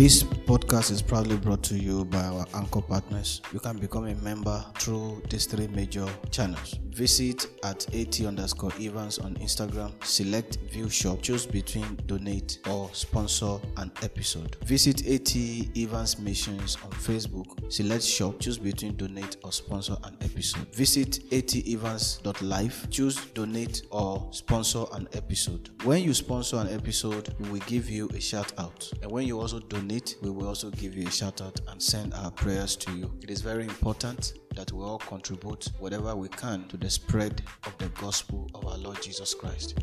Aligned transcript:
This 0.00 0.22
podcast 0.22 0.90
is 0.92 1.02
proudly 1.02 1.36
brought 1.36 1.62
to 1.64 1.74
you 1.76 2.06
by 2.06 2.24
our 2.24 2.46
anchor 2.54 2.80
partners. 2.80 3.42
You 3.52 3.60
can 3.60 3.76
become 3.76 4.06
a 4.06 4.14
member 4.14 4.64
through 4.78 5.20
these 5.28 5.44
three 5.44 5.66
major 5.66 6.08
channels. 6.30 6.78
Visit 6.88 7.46
at 7.64 7.86
AT 7.94 8.20
underscore 8.22 8.72
Evans 8.80 9.18
on 9.18 9.34
Instagram, 9.36 9.92
select 10.02 10.56
view 10.70 10.88
shop, 10.88 11.20
choose 11.22 11.46
between 11.46 11.98
donate 12.06 12.58
or 12.68 12.88
sponsor 12.92 13.58
an 13.76 13.92
episode. 14.02 14.56
Visit 14.64 15.06
AT 15.06 15.36
Evans 15.76 16.18
Missions 16.18 16.76
on 16.82 16.90
Facebook, 16.92 17.70
select 17.70 18.02
shop, 18.02 18.40
choose 18.40 18.58
between 18.58 18.96
donate 18.96 19.36
or 19.44 19.52
sponsor 19.52 19.96
an 20.04 20.16
episode. 20.22 20.66
Visit 20.74 21.20
atevans.life, 21.30 22.90
choose 22.90 23.16
donate 23.34 23.82
or 23.90 24.26
sponsor 24.32 24.84
an 24.92 25.08
episode. 25.12 25.70
When 25.84 26.02
you 26.02 26.14
sponsor 26.14 26.56
an 26.56 26.68
episode, 26.70 27.34
we 27.38 27.50
will 27.50 27.66
give 27.66 27.88
you 27.88 28.08
a 28.14 28.20
shout 28.20 28.52
out. 28.58 28.90
And 29.02 29.10
when 29.10 29.26
you 29.26 29.38
also 29.38 29.60
donate, 29.60 29.89
we 29.90 30.30
will 30.30 30.46
also 30.46 30.70
give 30.70 30.94
you 30.94 31.08
a 31.08 31.10
shout 31.10 31.40
out 31.40 31.60
and 31.66 31.82
send 31.82 32.14
our 32.14 32.30
prayers 32.30 32.76
to 32.76 32.92
you. 32.92 33.12
It 33.22 33.30
is 33.30 33.40
very 33.40 33.64
important 33.64 34.34
that 34.54 34.70
we 34.70 34.84
all 34.84 34.98
contribute 34.98 35.68
whatever 35.80 36.14
we 36.14 36.28
can 36.28 36.68
to 36.68 36.76
the 36.76 36.88
spread 36.88 37.42
of 37.66 37.76
the 37.78 37.88
gospel 38.00 38.48
of 38.54 38.64
our 38.66 38.78
Lord 38.78 39.02
Jesus 39.02 39.34
Christ. 39.34 39.74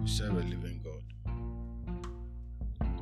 We 0.00 0.08
serve 0.08 0.38
a 0.38 0.44
living 0.48 0.80
God. 0.82 1.02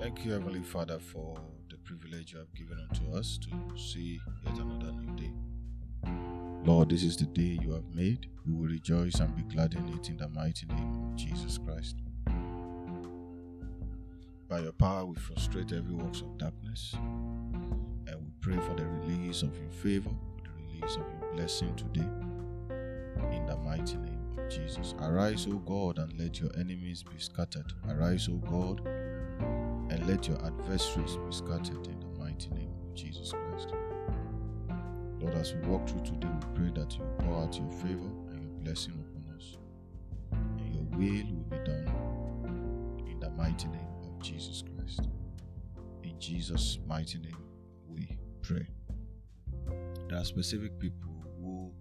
Thank 0.00 0.24
you, 0.24 0.32
Heavenly 0.32 0.62
Father, 0.62 0.98
for 0.98 1.38
the 1.70 1.76
privilege 1.76 2.32
you 2.32 2.40
have 2.40 2.52
given 2.56 2.84
unto 2.90 3.16
us 3.16 3.38
to 3.38 3.78
see 3.78 4.18
yet 4.44 4.58
another 4.58 4.90
new 4.94 5.14
day. 5.14 5.32
Lord, 6.64 6.88
this 6.88 7.02
is 7.02 7.18
the 7.18 7.26
day 7.26 7.58
you 7.62 7.72
have 7.72 7.94
made. 7.94 8.26
We 8.46 8.54
will 8.54 8.68
rejoice 8.68 9.16
and 9.16 9.36
be 9.36 9.42
glad 9.54 9.74
in 9.74 9.86
it 9.90 10.08
in 10.08 10.16
the 10.16 10.28
mighty 10.30 10.64
name 10.64 11.10
of 11.10 11.14
Jesus 11.14 11.58
Christ. 11.58 11.96
By 14.48 14.60
your 14.60 14.72
power, 14.72 15.04
we 15.04 15.14
frustrate 15.16 15.72
every 15.72 15.94
works 15.94 16.22
of 16.22 16.38
darkness 16.38 16.94
and 16.94 18.16
we 18.18 18.30
pray 18.40 18.56
for 18.56 18.74
the 18.76 18.86
release 18.86 19.42
of 19.42 19.54
your 19.58 19.70
favor, 19.82 20.08
the 20.42 20.50
release 20.72 20.96
of 20.96 21.02
your 21.02 21.34
blessing 21.34 21.76
today 21.76 22.08
in 23.36 23.44
the 23.44 23.58
mighty 23.58 23.96
name 23.98 24.24
of 24.38 24.48
Jesus. 24.48 24.94
Arise, 25.00 25.46
O 25.46 25.58
God, 25.58 25.98
and 25.98 26.18
let 26.18 26.40
your 26.40 26.50
enemies 26.58 27.02
be 27.02 27.18
scattered. 27.18 27.74
Arise, 27.90 28.26
O 28.30 28.36
God, 28.36 28.80
and 29.90 30.06
let 30.08 30.28
your 30.28 30.42
adversaries 30.42 31.16
be 31.16 31.30
scattered 31.30 31.86
in 31.88 32.00
the 32.00 32.18
mighty 32.18 32.48
name 32.52 32.72
of 32.88 32.94
Jesus 32.94 33.32
Christ. 33.32 33.68
Lord, 35.24 35.36
as 35.38 35.54
we 35.54 35.60
walk 35.68 35.88
through 35.88 36.02
today, 36.02 36.28
we 36.28 36.54
pray 36.54 36.82
that 36.82 36.94
you 36.98 37.04
pour 37.20 37.42
out 37.42 37.56
your 37.56 37.70
favor 37.70 38.10
and 38.30 38.42
your 38.42 38.52
blessing 38.62 38.92
upon 38.92 39.34
us, 39.34 39.56
and 40.32 40.74
your 40.74 40.84
will 40.98 41.24
will 41.34 41.44
be 41.48 41.56
done 41.64 43.06
in 43.08 43.18
the 43.20 43.30
mighty 43.30 43.68
name 43.68 43.88
of 44.02 44.22
Jesus 44.22 44.62
Christ. 44.62 45.08
In 46.02 46.20
Jesus' 46.20 46.78
mighty 46.86 47.18
name, 47.20 47.38
we 47.88 48.18
pray. 48.42 48.66
There 50.10 50.18
are 50.18 50.24
specific 50.24 50.78
people 50.78 51.10
who 51.40 51.72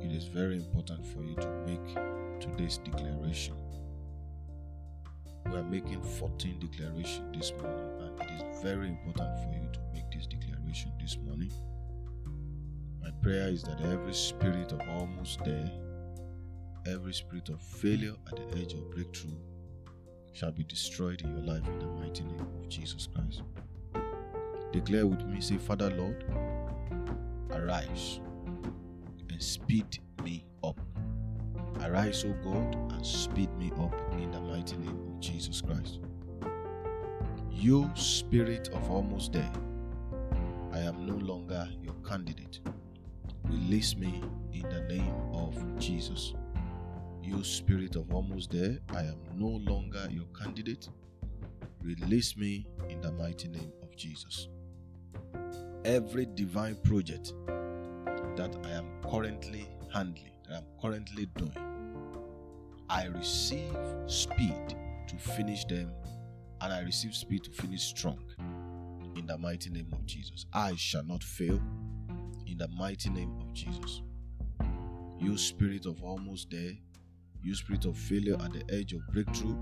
it 0.00 0.10
is 0.10 0.24
very 0.24 0.56
important 0.56 1.06
for 1.06 1.22
you 1.22 1.36
to 1.36 1.48
make 1.64 2.40
today's 2.40 2.78
declaration. 2.78 3.54
We 5.44 5.56
are 5.58 5.62
making 5.62 6.02
14 6.02 6.58
declaration 6.58 7.30
this 7.30 7.52
morning, 7.52 7.86
and 8.00 8.20
it 8.20 8.30
is 8.32 8.62
very 8.64 8.88
important 8.88 9.38
for 9.44 9.52
you 9.54 9.68
to 9.72 9.85
prayer 13.26 13.48
is 13.48 13.64
that 13.64 13.80
every 13.80 14.14
spirit 14.14 14.70
of 14.70 14.80
almost 14.88 15.44
there, 15.44 15.68
every 16.86 17.12
spirit 17.12 17.48
of 17.48 17.60
failure 17.60 18.14
at 18.28 18.36
the 18.36 18.56
edge 18.56 18.72
of 18.72 18.88
breakthrough 18.92 19.34
shall 20.32 20.52
be 20.52 20.62
destroyed 20.62 21.20
in 21.22 21.32
your 21.32 21.44
life 21.44 21.66
in 21.66 21.76
the 21.80 21.86
mighty 21.86 22.22
name 22.22 22.38
of 22.38 22.68
Jesus 22.68 23.08
Christ. 23.12 23.42
Declare 24.72 25.08
with 25.08 25.24
me, 25.26 25.40
say, 25.40 25.56
Father 25.56 25.90
Lord, 25.90 26.24
arise 27.50 28.20
and 29.28 29.42
speed 29.42 29.98
me 30.22 30.46
up. 30.62 30.78
Arise, 31.82 32.24
O 32.24 32.32
God, 32.44 32.76
and 32.92 33.04
speed 33.04 33.52
me 33.58 33.72
up 33.80 33.92
in 34.12 34.30
the 34.30 34.40
mighty 34.40 34.76
name 34.76 35.00
of 35.04 35.18
Jesus 35.18 35.60
Christ. 35.60 35.98
You 37.50 37.90
spirit 37.96 38.68
of 38.68 38.88
almost 38.88 39.32
there, 39.32 39.52
I 40.72 40.78
am 40.78 41.04
no 41.06 41.16
longer 41.16 41.68
your 41.82 41.94
candidate. 42.08 42.60
Release 43.48 43.96
me 43.96 44.22
in 44.52 44.62
the 44.62 44.80
name 44.82 45.14
of 45.32 45.54
Jesus. 45.78 46.34
You 47.22 47.42
spirit 47.44 47.96
of 47.96 48.12
almost 48.12 48.50
there, 48.50 48.78
I 48.94 49.00
am 49.00 49.18
no 49.34 49.48
longer 49.70 50.08
your 50.10 50.26
candidate. 50.38 50.88
Release 51.82 52.36
me 52.36 52.66
in 52.88 53.00
the 53.00 53.12
mighty 53.12 53.48
name 53.48 53.72
of 53.82 53.96
Jesus. 53.96 54.48
Every 55.84 56.26
divine 56.26 56.76
project 56.84 57.32
that 58.36 58.56
I 58.64 58.70
am 58.70 58.86
currently 59.08 59.68
handling, 59.92 60.32
that 60.48 60.58
I'm 60.58 60.80
currently 60.80 61.26
doing, 61.36 61.56
I 62.88 63.06
receive 63.06 63.76
speed 64.06 64.76
to 65.08 65.16
finish 65.16 65.64
them 65.64 65.92
and 66.60 66.72
I 66.72 66.80
receive 66.80 67.14
speed 67.14 67.44
to 67.44 67.50
finish 67.50 67.82
strong 67.82 68.18
in 69.16 69.26
the 69.26 69.38
mighty 69.38 69.70
name 69.70 69.88
of 69.92 70.04
Jesus. 70.06 70.46
I 70.52 70.74
shall 70.76 71.04
not 71.04 71.22
fail 71.22 71.60
in 72.46 72.58
the 72.58 72.68
mighty 72.68 73.10
name 73.10 73.36
of 73.40 73.52
Jesus. 73.52 74.02
You 75.18 75.36
spirit 75.36 75.86
of 75.86 76.02
almost 76.02 76.50
there, 76.50 76.72
you 77.42 77.54
spirit 77.54 77.84
of 77.84 77.96
failure 77.96 78.36
at 78.42 78.52
the 78.52 78.62
edge 78.74 78.92
of 78.92 79.06
breakthrough 79.08 79.56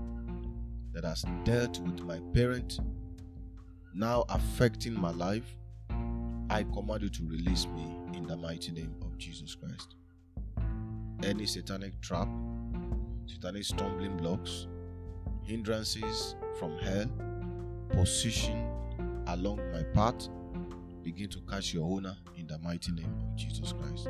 that 0.93 1.03
has 1.03 1.25
dealt 1.43 1.79
with 1.79 2.01
my 2.01 2.19
parent, 2.33 2.79
now 3.93 4.25
affecting 4.29 4.99
my 4.99 5.11
life, 5.11 5.55
I 6.49 6.63
command 6.63 7.01
you 7.01 7.09
to 7.09 7.27
release 7.27 7.67
me 7.67 7.95
in 8.13 8.27
the 8.27 8.37
mighty 8.37 8.71
name 8.71 8.95
of 9.01 9.17
Jesus 9.17 9.55
Christ. 9.55 9.95
Any 11.23 11.45
satanic 11.45 11.99
trap, 12.01 12.27
satanic 13.25 13.63
stumbling 13.63 14.15
blocks, 14.17 14.67
hindrances 15.43 16.35
from 16.59 16.77
hell, 16.77 17.09
position 17.89 18.69
along 19.27 19.59
my 19.71 19.83
path, 19.93 20.29
begin 21.03 21.29
to 21.29 21.39
catch 21.41 21.73
your 21.73 21.85
owner 21.89 22.15
in 22.45 22.53
the 22.53 22.59
mighty 22.59 22.91
name 22.91 23.11
of 23.23 23.35
Jesus 23.35 23.73
Christ. 23.73 24.07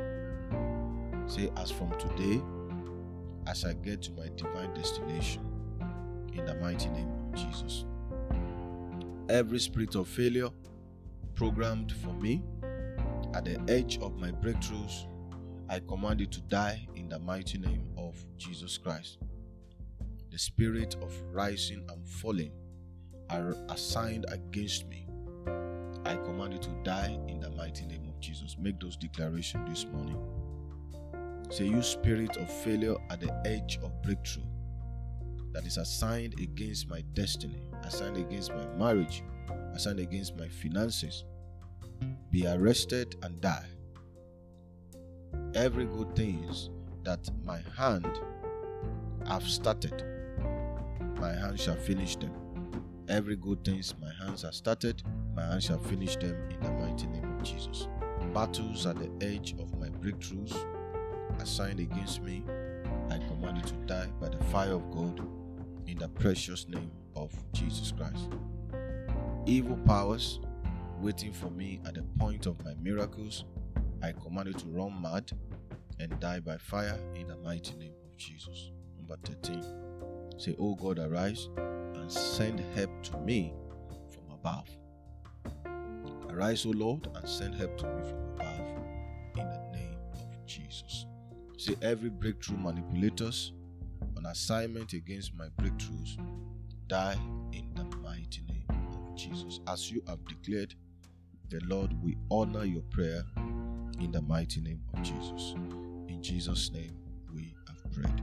Say, 1.26 1.50
as 1.56 1.70
from 1.70 1.90
today, 1.98 2.42
as 3.46 3.64
I 3.64 3.72
get 3.72 4.02
to 4.02 4.12
my 4.12 4.28
divine 4.36 4.74
destination, 4.74 5.42
in 6.34 6.44
the 6.44 6.54
mighty 6.56 6.90
name 6.90 7.08
of 7.08 7.34
Jesus. 7.34 7.86
Every 9.30 9.58
spirit 9.58 9.94
of 9.94 10.06
failure 10.06 10.50
programmed 11.34 11.92
for 11.92 12.12
me 12.12 12.42
at 13.34 13.46
the 13.46 13.58
edge 13.68 13.98
of 14.02 14.16
my 14.18 14.32
breakthroughs, 14.32 15.06
I 15.70 15.80
command 15.80 16.20
it 16.20 16.30
to 16.32 16.40
die 16.42 16.86
in 16.94 17.08
the 17.08 17.18
mighty 17.18 17.56
name 17.58 17.86
of 17.96 18.22
Jesus 18.36 18.76
Christ. 18.76 19.18
The 20.30 20.38
spirit 20.38 20.94
of 21.00 21.14
rising 21.32 21.86
and 21.88 22.06
falling 22.06 22.52
are 23.30 23.56
assigned 23.70 24.26
against 24.28 24.86
me. 24.88 25.06
I 26.04 26.14
command 26.16 26.54
it 26.54 26.62
to 26.62 26.70
die 26.84 27.18
in 27.26 27.40
the 27.40 27.50
mighty 27.50 27.84
name 27.84 28.04
of 28.08 28.15
Jesus. 28.26 28.56
Make 28.58 28.80
those 28.80 28.96
declarations 28.96 29.68
this 29.68 29.86
morning. 29.92 30.18
Say, 31.50 31.66
you 31.66 31.80
spirit 31.80 32.36
of 32.36 32.50
failure 32.50 32.96
at 33.08 33.20
the 33.20 33.32
edge 33.46 33.78
of 33.84 34.02
breakthrough 34.02 34.42
that 35.52 35.64
is 35.64 35.76
assigned 35.76 36.34
against 36.40 36.90
my 36.90 37.02
destiny, 37.14 37.62
assigned 37.84 38.16
against 38.16 38.52
my 38.52 38.66
marriage, 38.76 39.22
assigned 39.74 40.00
against 40.00 40.36
my 40.36 40.48
finances, 40.48 41.24
be 42.32 42.46
arrested 42.48 43.14
and 43.22 43.40
die. 43.40 43.68
Every 45.54 45.84
good 45.84 46.16
things 46.16 46.70
that 47.04 47.30
my 47.44 47.60
hand 47.78 48.10
have 49.28 49.44
started, 49.44 50.02
my 51.20 51.32
hand 51.32 51.60
shall 51.60 51.76
finish 51.76 52.16
them. 52.16 52.32
Every 53.08 53.36
good 53.36 53.64
things 53.64 53.94
my 54.00 54.12
hands 54.24 54.42
have 54.42 54.54
started, 54.54 55.00
my 55.36 55.44
hands 55.46 55.64
shall 55.64 55.78
finish 55.78 56.16
them 56.16 56.36
in 56.50 56.60
the 56.60 56.72
mighty 56.72 57.06
name 57.06 57.38
of 57.38 57.44
Jesus. 57.44 57.86
Battles 58.34 58.86
at 58.86 58.96
the 58.96 59.26
edge 59.26 59.54
of 59.58 59.78
my 59.78 59.88
breakthroughs 59.88 60.54
assigned 61.40 61.80
against 61.80 62.22
me, 62.22 62.44
I 63.10 63.18
command 63.18 63.58
it 63.58 63.66
to 63.66 63.74
die 63.86 64.08
by 64.20 64.28
the 64.28 64.42
fire 64.44 64.72
of 64.72 64.90
God 64.90 65.26
in 65.86 65.98
the 65.98 66.08
precious 66.08 66.68
name 66.68 66.90
of 67.14 67.32
Jesus 67.52 67.92
Christ. 67.92 68.28
Evil 69.46 69.76
powers 69.86 70.40
waiting 71.00 71.32
for 71.32 71.50
me 71.50 71.80
at 71.86 71.94
the 71.94 72.02
point 72.18 72.46
of 72.46 72.62
my 72.64 72.74
miracles, 72.80 73.44
I 74.02 74.12
command 74.12 74.48
you 74.48 74.54
to 74.54 74.66
run 74.68 75.00
mad 75.00 75.30
and 75.98 76.18
die 76.20 76.40
by 76.40 76.58
fire 76.58 76.98
in 77.14 77.28
the 77.28 77.36
mighty 77.38 77.76
name 77.76 77.94
of 78.04 78.16
Jesus. 78.16 78.70
Number 78.96 79.16
13. 79.24 79.62
Say, 80.38 80.54
Oh 80.58 80.74
God, 80.74 80.98
arise 80.98 81.48
and 81.56 82.10
send 82.10 82.60
help 82.74 83.02
to 83.04 83.18
me 83.18 83.54
from 84.10 84.30
above. 84.32 84.68
Arise, 86.36 86.66
O 86.66 86.70
Lord, 86.70 87.08
and 87.14 87.26
send 87.26 87.54
help 87.54 87.78
to 87.78 87.86
me 87.86 88.02
from 88.02 88.18
above 88.34 88.60
in 89.38 89.48
the 89.48 89.78
name 89.78 89.96
of 90.12 90.46
Jesus. 90.46 91.06
Say, 91.56 91.74
every 91.80 92.10
breakthrough 92.10 92.58
manipulators 92.58 93.52
on 94.18 94.26
assignment 94.26 94.92
against 94.92 95.34
my 95.34 95.46
breakthroughs 95.58 96.18
die 96.88 97.16
in 97.52 97.72
the 97.74 97.84
mighty 97.96 98.42
name 98.50 98.66
of 98.92 99.16
Jesus. 99.16 99.60
As 99.66 99.90
you 99.90 100.02
have 100.08 100.22
declared, 100.26 100.74
the 101.48 101.60
Lord 101.64 101.94
will 102.02 102.14
honor 102.30 102.66
your 102.66 102.82
prayer 102.90 103.24
in 103.98 104.12
the 104.12 104.20
mighty 104.20 104.60
name 104.60 104.82
of 104.92 105.02
Jesus. 105.02 105.54
In 106.06 106.18
Jesus' 106.20 106.70
name 106.70 106.98
we 107.34 107.54
have 107.66 107.92
prayed. 107.94 108.22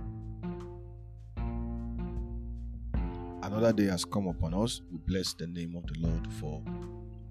Another 3.42 3.74
day 3.74 3.88
has 3.88 4.06
come 4.06 4.28
upon 4.28 4.54
us. 4.54 4.82
We 4.92 5.00
bless 5.00 5.34
the 5.34 5.48
name 5.48 5.76
of 5.76 5.88
the 5.88 6.00
Lord 6.00 6.32
for 6.34 6.62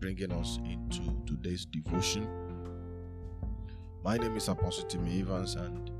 bringing 0.02 0.32
us 0.32 0.58
into 0.64 1.16
today's 1.26 1.64
devotion. 1.64 2.26
My 4.02 4.16
name 4.16 4.36
is 4.36 4.48
Apostle 4.48 4.82
Timmy 4.88 5.20
Evans, 5.20 5.54
and 5.54 5.92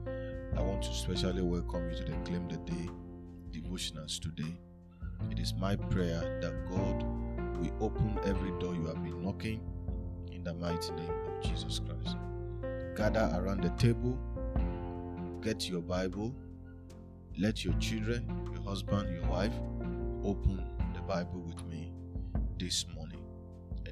I 0.58 0.60
want 0.60 0.82
to 0.82 0.92
specially 0.92 1.40
welcome 1.40 1.88
you 1.88 1.96
to 1.98 2.04
the 2.06 2.16
Claim 2.24 2.48
the 2.48 2.56
Day 2.56 2.90
devotionals 3.52 4.18
today. 4.18 4.58
It 5.30 5.38
is 5.38 5.54
my 5.54 5.76
prayer 5.76 6.40
that 6.42 6.68
God 6.68 7.04
will 7.60 7.72
open 7.80 8.18
every 8.24 8.50
door 8.58 8.74
you 8.74 8.86
have 8.86 9.00
been 9.04 9.22
knocking 9.22 9.60
in 10.32 10.42
the 10.42 10.52
mighty 10.52 10.90
name 10.94 11.12
of 11.28 11.44
Jesus 11.48 11.78
Christ. 11.78 12.16
Gather 12.96 13.30
around 13.36 13.62
the 13.62 13.70
table, 13.80 14.18
get 15.42 15.68
your 15.68 15.80
Bible, 15.80 16.34
let 17.38 17.64
your 17.64 17.74
children, 17.74 18.26
your 18.52 18.64
husband, 18.64 19.14
your 19.14 19.30
wife 19.30 19.54
open 20.24 20.60
the 20.92 21.02
Bible 21.02 21.40
with 21.46 21.64
me 21.66 21.92
this 22.58 22.84
morning. 22.88 23.01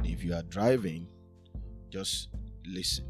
And 0.01 0.09
if 0.09 0.25
you 0.25 0.33
are 0.33 0.43
driving, 0.45 1.07
just 1.91 2.31
listen. 2.65 3.05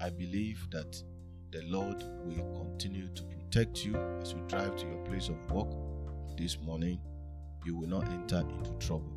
I 0.00 0.10
believe 0.10 0.64
that 0.70 1.02
the 1.50 1.62
Lord 1.62 2.04
will 2.22 2.54
continue 2.56 3.08
to 3.08 3.22
protect 3.24 3.84
you 3.84 3.96
as 4.20 4.30
you 4.32 4.38
drive 4.46 4.76
to 4.76 4.86
your 4.86 5.04
place 5.06 5.28
of 5.28 5.50
work 5.50 5.74
this 6.38 6.56
morning. 6.60 7.00
You 7.64 7.76
will 7.76 7.88
not 7.88 8.08
enter 8.10 8.44
into 8.48 8.70
trouble. 8.78 9.12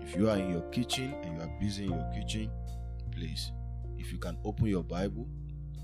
If 0.00 0.14
you 0.14 0.30
are 0.30 0.36
in 0.36 0.52
your 0.52 0.62
kitchen 0.70 1.16
and 1.24 1.36
you 1.36 1.42
are 1.42 1.52
busy 1.58 1.86
in 1.86 1.94
your 1.94 2.12
kitchen, 2.14 2.48
please, 3.10 3.50
if 3.98 4.12
you 4.12 4.18
can 4.18 4.38
open 4.44 4.66
your 4.66 4.84
Bible, 4.84 5.26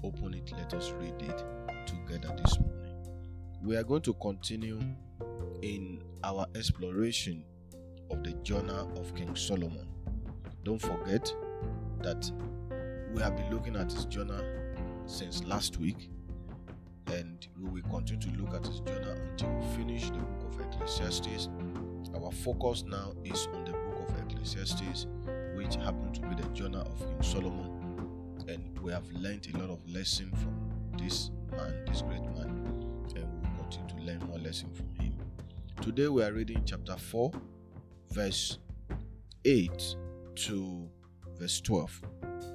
open 0.05 0.33
it. 0.33 0.53
Let 0.57 0.75
us 0.75 0.93
read 0.93 1.21
it 1.23 1.45
together 1.87 2.33
this 2.41 2.61
morning. 2.61 2.95
We 3.65 3.77
are 3.77 3.83
going 3.83 4.03
to 4.03 4.15
continue 4.15 4.79
in 5.63 6.05
our 6.23 6.47
exploration 6.55 7.43
of 8.13 8.23
the 8.23 8.35
journal 8.45 8.97
of 8.97 9.13
King 9.17 9.35
Solomon. 9.35 9.89
Don't 10.67 10.83
forget 10.83 11.33
that 12.03 12.29
we 13.15 13.23
have 13.23 13.37
been 13.37 13.55
looking 13.55 13.77
at 13.77 13.93
his 13.93 14.05
journal 14.07 14.43
since 15.07 15.45
last 15.45 15.77
week, 15.77 16.11
and 17.07 17.47
we 17.57 17.71
will 17.71 17.89
continue 17.89 18.33
to 18.33 18.43
look 18.43 18.53
at 18.53 18.67
his 18.67 18.81
journal 18.81 19.13
until 19.31 19.49
we 19.51 19.77
finish 19.77 20.11
the 20.11 20.19
book 20.19 20.53
of 20.53 20.61
Ecclesiastes. 20.61 21.51
Our 22.17 22.33
focus 22.33 22.83
now 22.85 23.13
is 23.23 23.47
on 23.55 23.65
the 23.65 23.75
book 23.75 24.09
of 24.09 24.29
Ecclesiastes, 24.29 25.07
which 25.55 25.77
happened 25.77 26.17
to 26.17 26.23
be 26.23 26.35
the 26.35 26.49
journal 26.49 26.81
of 26.81 26.99
King 26.99 27.23
Solomon, 27.23 28.45
and 28.49 28.77
we 28.81 28.91
have 28.91 29.09
learned 29.13 29.47
a 29.55 29.59
lot 29.59 29.71
of 29.71 29.89
lesson 29.89 30.33
from 30.33 30.99
this 30.99 31.31
man, 31.53 31.85
this 31.87 32.03
great 32.03 32.25
man, 32.35 32.67
and 33.15 33.15
we 33.15 33.21
will 33.21 33.63
continue 33.63 34.01
to 34.01 34.03
learn 34.03 34.19
more 34.29 34.39
lesson 34.41 34.69
from 34.75 34.93
him. 34.97 35.17
Today 35.81 36.09
we 36.09 36.25
are 36.25 36.33
reading 36.33 36.61
chapter 36.67 36.97
4, 36.97 37.31
verse 38.11 38.59
8 39.45 39.97
to 40.37 40.89
verse 41.39 41.61
12. 41.61 42.03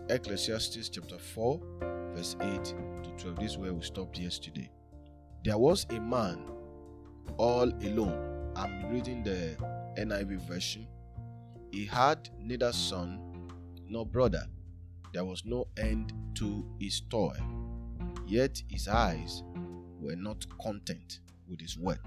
Ecclesiastes 0.09 0.89
chapter 0.89 1.17
4, 1.17 1.59
verse 2.15 2.35
8 2.41 2.63
to 2.63 3.09
12. 3.17 3.39
This 3.39 3.51
is 3.51 3.57
where 3.57 3.73
we 3.73 3.83
stopped 3.83 4.17
yesterday. 4.19 4.69
There 5.43 5.57
was 5.57 5.85
a 5.89 5.99
man 5.99 6.45
all 7.37 7.71
alone. 7.83 8.51
I'm 8.55 8.91
reading 8.91 9.23
the 9.23 9.55
NIV 9.97 10.47
version. 10.47 10.87
He 11.71 11.85
had 11.85 12.29
neither 12.39 12.71
son 12.71 13.49
nor 13.87 14.05
brother. 14.05 14.45
There 15.13 15.25
was 15.25 15.43
no 15.45 15.67
end 15.77 16.13
to 16.35 16.65
his 16.79 17.01
toil. 17.09 17.35
Yet 18.27 18.61
his 18.69 18.87
eyes 18.87 19.43
were 19.99 20.15
not 20.15 20.45
content 20.61 21.19
with 21.49 21.59
his 21.59 21.77
work. 21.77 22.05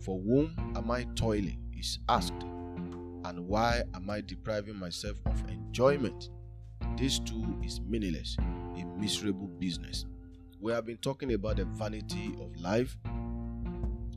For 0.00 0.20
whom 0.20 0.54
am 0.76 0.90
I 0.90 1.04
toiling? 1.16 1.64
is 1.76 1.98
asked. 2.08 2.47
And 3.28 3.46
why 3.46 3.82
am 3.92 4.08
I 4.08 4.22
depriving 4.22 4.76
myself 4.76 5.18
of 5.26 5.50
enjoyment? 5.50 6.30
This 6.96 7.18
too 7.18 7.58
is 7.62 7.78
meaningless, 7.82 8.38
a 8.40 8.86
miserable 8.98 9.48
business. 9.48 10.06
We 10.58 10.72
have 10.72 10.86
been 10.86 10.96
talking 10.96 11.34
about 11.34 11.58
the 11.58 11.66
vanity 11.66 12.34
of 12.40 12.58
life. 12.58 12.96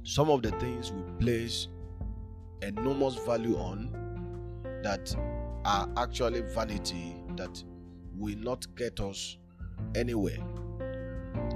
Some 0.03 0.29
of 0.29 0.43
the 0.43 0.51
things 0.51 0.93
we 0.93 1.01
place 1.19 1.67
enormous 2.61 3.15
value 3.25 3.57
on 3.57 3.91
that 4.81 5.13
are 5.65 5.89
actually 5.97 6.39
vanity 6.53 7.17
that 7.35 7.61
will 8.15 8.37
not 8.37 8.65
get 8.77 9.01
us 9.01 9.35
anywhere. 9.93 10.39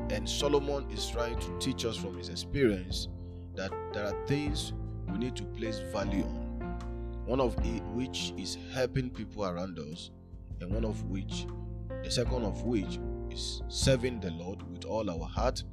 And 0.09 0.29
Solomon 0.29 0.91
is 0.91 1.09
trying 1.09 1.39
to 1.39 1.57
teach 1.59 1.85
us 1.85 1.95
from 1.95 2.17
his 2.17 2.27
experience 2.27 3.07
that 3.55 3.71
there 3.93 4.07
are 4.07 4.25
things 4.27 4.73
we 5.09 5.19
need 5.19 5.37
to 5.37 5.43
place 5.43 5.79
value 5.93 6.23
on. 6.23 6.44
One 7.25 7.39
of 7.39 7.55
which 7.95 8.33
is 8.37 8.57
helping 8.73 9.09
people 9.09 9.45
around 9.45 9.79
us, 9.79 10.11
and 10.61 10.71
one 10.71 10.85
of 10.85 11.03
which, 11.05 11.47
the 12.03 12.11
second 12.11 12.43
of 12.43 12.63
which, 12.63 12.99
is 13.31 13.61
serving 13.67 14.19
the 14.19 14.31
Lord 14.31 14.61
with 14.71 14.85
all 14.85 15.09
our 15.09 15.27
heart, 15.27 15.63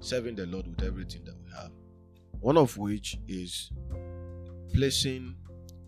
serving 0.00 0.36
the 0.36 0.46
Lord 0.46 0.66
with 0.66 0.82
everything 0.82 1.24
that 1.24 1.34
we 1.44 1.50
have. 1.56 1.72
One 2.40 2.56
of 2.56 2.78
which 2.78 3.18
is 3.28 3.70
placing 4.72 5.34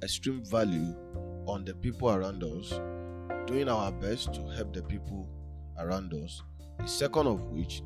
extreme 0.02 0.44
value 0.44 0.94
on 1.47 1.64
the 1.64 1.75
people 1.75 2.11
around 2.11 2.42
us, 2.42 2.80
doing 3.47 3.68
our 3.68 3.92
best 3.92 4.35
to 4.35 4.47
help 4.49 4.75
the 4.75 4.82
people 4.82 5.28
around 5.78 6.12
us. 6.14 6.42
The 6.78 6.87
second 6.87 7.26
of 7.28 7.44
which 7.44 7.82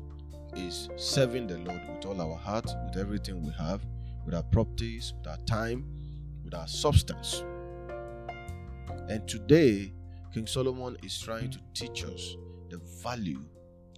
is 0.55 0.89
serving 0.95 1.47
the 1.47 1.59
Lord 1.59 1.81
with 1.87 2.05
all 2.05 2.19
our 2.19 2.35
heart, 2.35 2.65
with 2.85 2.97
everything 2.97 3.45
we 3.45 3.53
have, 3.53 3.85
with 4.25 4.33
our 4.33 4.43
properties, 4.43 5.13
with 5.17 5.27
our 5.27 5.37
time, 5.45 5.85
with 6.47 6.53
our 6.53 6.67
substance. 6.67 7.43
And 9.09 9.27
today, 9.27 9.91
King 10.33 10.47
Solomon 10.47 10.95
is 11.03 11.19
trying 11.19 11.51
to 11.51 11.59
teach 11.73 12.05
us 12.05 12.37
the 12.69 12.77
value 13.03 13.43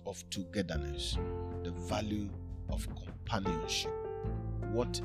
of 0.07 0.27
togetherness, 0.31 1.17
the 1.63 1.71
value 1.71 2.27
of 2.69 2.87
companionship. 2.95 3.91
What 4.71 4.99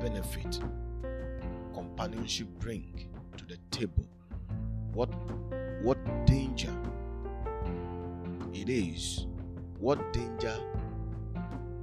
benefit 0.00 0.60
companionship 1.72 2.48
bring 2.58 3.08
to 3.38 3.46
the 3.46 3.56
table? 3.70 4.06
What 4.92 5.08
what 5.82 5.98
danger 6.26 6.74
it 8.52 8.68
is? 8.68 9.26
What 9.78 10.12
danger 10.12 10.58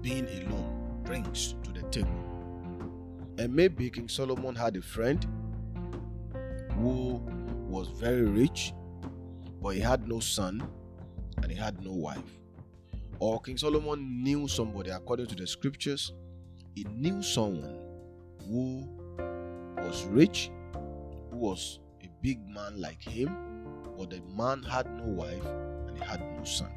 being 0.01 0.27
alone 0.27 1.01
brings 1.05 1.55
to 1.63 1.71
the 1.71 1.81
table? 1.89 2.28
And 3.39 3.55
maybe 3.55 3.89
King 3.89 4.09
Solomon 4.09 4.53
had 4.53 4.75
a 4.75 4.81
friend 4.81 5.25
who 6.73 7.21
was 7.69 7.87
very 7.87 8.23
rich, 8.23 8.73
but 9.61 9.75
he 9.75 9.79
had 9.79 10.09
no 10.09 10.19
son 10.19 10.61
and 11.41 11.49
he 11.49 11.57
had 11.57 11.81
no 11.81 11.93
wife. 11.93 12.37
Or 13.17 13.39
King 13.39 13.57
Solomon 13.57 14.21
knew 14.21 14.49
somebody, 14.49 14.89
according 14.89 15.27
to 15.27 15.35
the 15.35 15.47
scriptures, 15.47 16.11
he 16.75 16.83
knew 16.83 17.23
someone 17.23 17.79
who 18.45 18.85
was 19.77 20.03
rich, 20.07 20.51
who 21.31 21.37
was 21.37 21.79
a 22.03 22.09
big 22.21 22.45
man 22.49 22.81
like 22.81 23.01
him, 23.01 23.33
but 23.97 24.09
the 24.09 24.21
man 24.35 24.63
had 24.63 24.85
no 24.97 25.05
wife 25.05 25.45
and 25.87 25.97
he 25.97 26.03
had 26.03 26.19
no 26.37 26.43
son. 26.43 26.73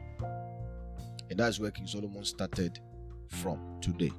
And 1.29 1.41
that's 1.41 1.59
where 1.59 1.73
King 1.73 1.89
Solomon 1.89 2.25
started 2.25 2.79
from 3.27 3.59
today. 3.81 4.13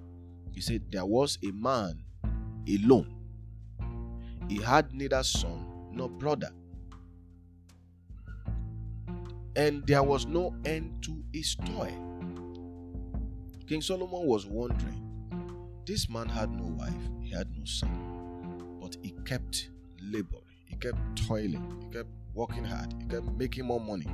He 0.51 0.59
said, 0.59 0.81
There 0.91 1.05
was 1.05 1.38
a 1.41 1.51
man 1.51 2.03
alone. 2.67 3.13
He 4.50 4.62
had 4.62 4.93
neither 4.93 5.24
son 5.24 5.65
nor 5.91 6.10
brother. 6.10 6.51
And 9.55 9.86
there 9.86 10.03
was 10.03 10.25
no 10.25 10.55
end 10.65 11.03
to 11.03 11.24
his 11.32 11.55
toil. 11.55 12.13
King 13.67 13.82
Solomon 13.82 14.25
was 14.27 14.46
wondering 14.46 15.01
This 15.86 16.10
man 16.10 16.27
had 16.27 16.51
no 16.51 16.65
wife, 16.65 16.93
he 17.22 17.29
had 17.32 17.48
no 17.58 17.63
son, 17.65 18.77
but 18.82 18.98
he 19.01 19.12
kept 19.25 19.70
laboring, 20.01 20.43
he 20.65 20.75
kept 20.75 20.98
toiling, 21.27 21.82
he 21.82 21.88
kept 21.98 22.10
working 22.34 22.63
hard, 22.65 22.93
he 23.00 23.08
kept 23.08 23.27
making 23.38 23.65
more 23.65 23.79
money. 23.79 24.08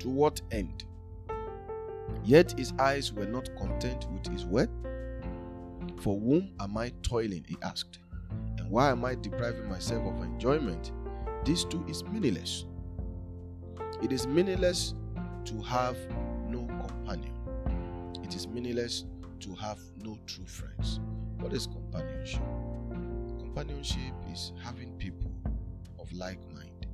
To 0.00 0.08
what 0.08 0.40
end? 0.50 0.84
Yet 2.24 2.58
his 2.58 2.72
eyes 2.78 3.12
were 3.12 3.26
not 3.26 3.54
content 3.56 4.06
with 4.12 4.26
his 4.26 4.44
work. 4.44 4.70
For 6.00 6.18
whom 6.18 6.54
am 6.60 6.76
I 6.76 6.92
toiling? 7.02 7.44
He 7.46 7.56
asked. 7.62 7.98
And 8.58 8.70
why 8.70 8.90
am 8.90 9.04
I 9.04 9.14
depriving 9.14 9.68
myself 9.68 10.06
of 10.06 10.22
enjoyment? 10.22 10.92
This 11.44 11.64
too 11.64 11.84
is 11.88 12.04
meaningless. 12.04 12.64
It 14.02 14.12
is 14.12 14.26
meaningless 14.26 14.94
to 15.44 15.62
have 15.62 15.96
no 16.48 16.66
companion. 16.86 17.34
It 18.22 18.34
is 18.34 18.46
meaningless 18.48 19.04
to 19.40 19.54
have 19.56 19.78
no 19.96 20.18
true 20.26 20.46
friends. 20.46 21.00
What 21.38 21.52
is 21.52 21.66
companionship? 21.66 22.42
Companionship 23.38 24.14
is 24.32 24.52
having 24.62 24.92
people 24.96 25.30
of 25.98 26.12
like 26.12 26.38
mind 26.52 26.86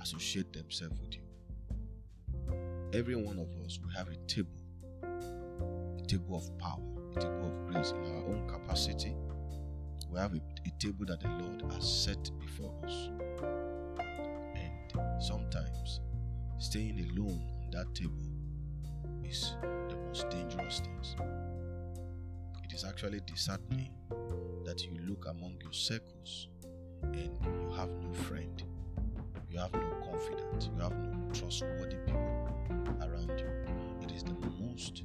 associate 0.00 0.52
themselves 0.52 0.98
with 1.00 1.14
you. 1.14 1.22
Every 2.92 3.16
one 3.16 3.38
of 3.38 3.48
us 3.64 3.78
will 3.82 3.90
have 3.90 4.08
a 4.08 4.16
table, 4.26 4.50
a 5.02 6.02
table 6.06 6.36
of 6.36 6.58
power, 6.58 6.78
table 7.18 7.46
of 7.46 7.72
grace 7.72 7.90
in 7.92 8.04
our 8.16 8.24
own 8.28 8.48
capacity. 8.48 9.14
We 10.10 10.18
have 10.18 10.32
a, 10.34 10.40
a 10.66 10.70
table 10.78 11.04
that 11.06 11.20
the 11.20 11.28
Lord 11.28 11.72
has 11.72 11.86
set 11.86 12.30
before 12.38 12.72
us. 12.84 13.10
And 14.54 15.22
sometimes 15.22 16.00
staying 16.58 16.98
alone 17.10 17.40
on 17.62 17.70
that 17.72 17.94
table 17.94 18.14
is 19.24 19.54
the 19.62 19.96
most 20.06 20.28
dangerous 20.30 20.80
thing. 20.80 21.28
It 22.64 22.72
is 22.72 22.84
actually 22.84 23.20
disheartening 23.26 23.92
that 24.64 24.84
you 24.84 24.98
look 25.06 25.26
among 25.28 25.58
your 25.62 25.72
circles 25.72 26.48
and 27.02 27.30
you 27.42 27.72
have 27.76 27.90
no 27.90 28.12
friend, 28.12 28.62
you 29.50 29.58
have 29.58 29.72
no 29.72 29.96
confidant, 30.04 30.70
you 30.74 30.82
have 30.82 30.96
no 30.96 31.32
trustworthy 31.32 31.96
people 32.06 32.48
around 33.02 33.38
you. 33.38 33.50
It 34.02 34.12
is 34.12 34.22
the 34.22 34.34
most 34.60 35.02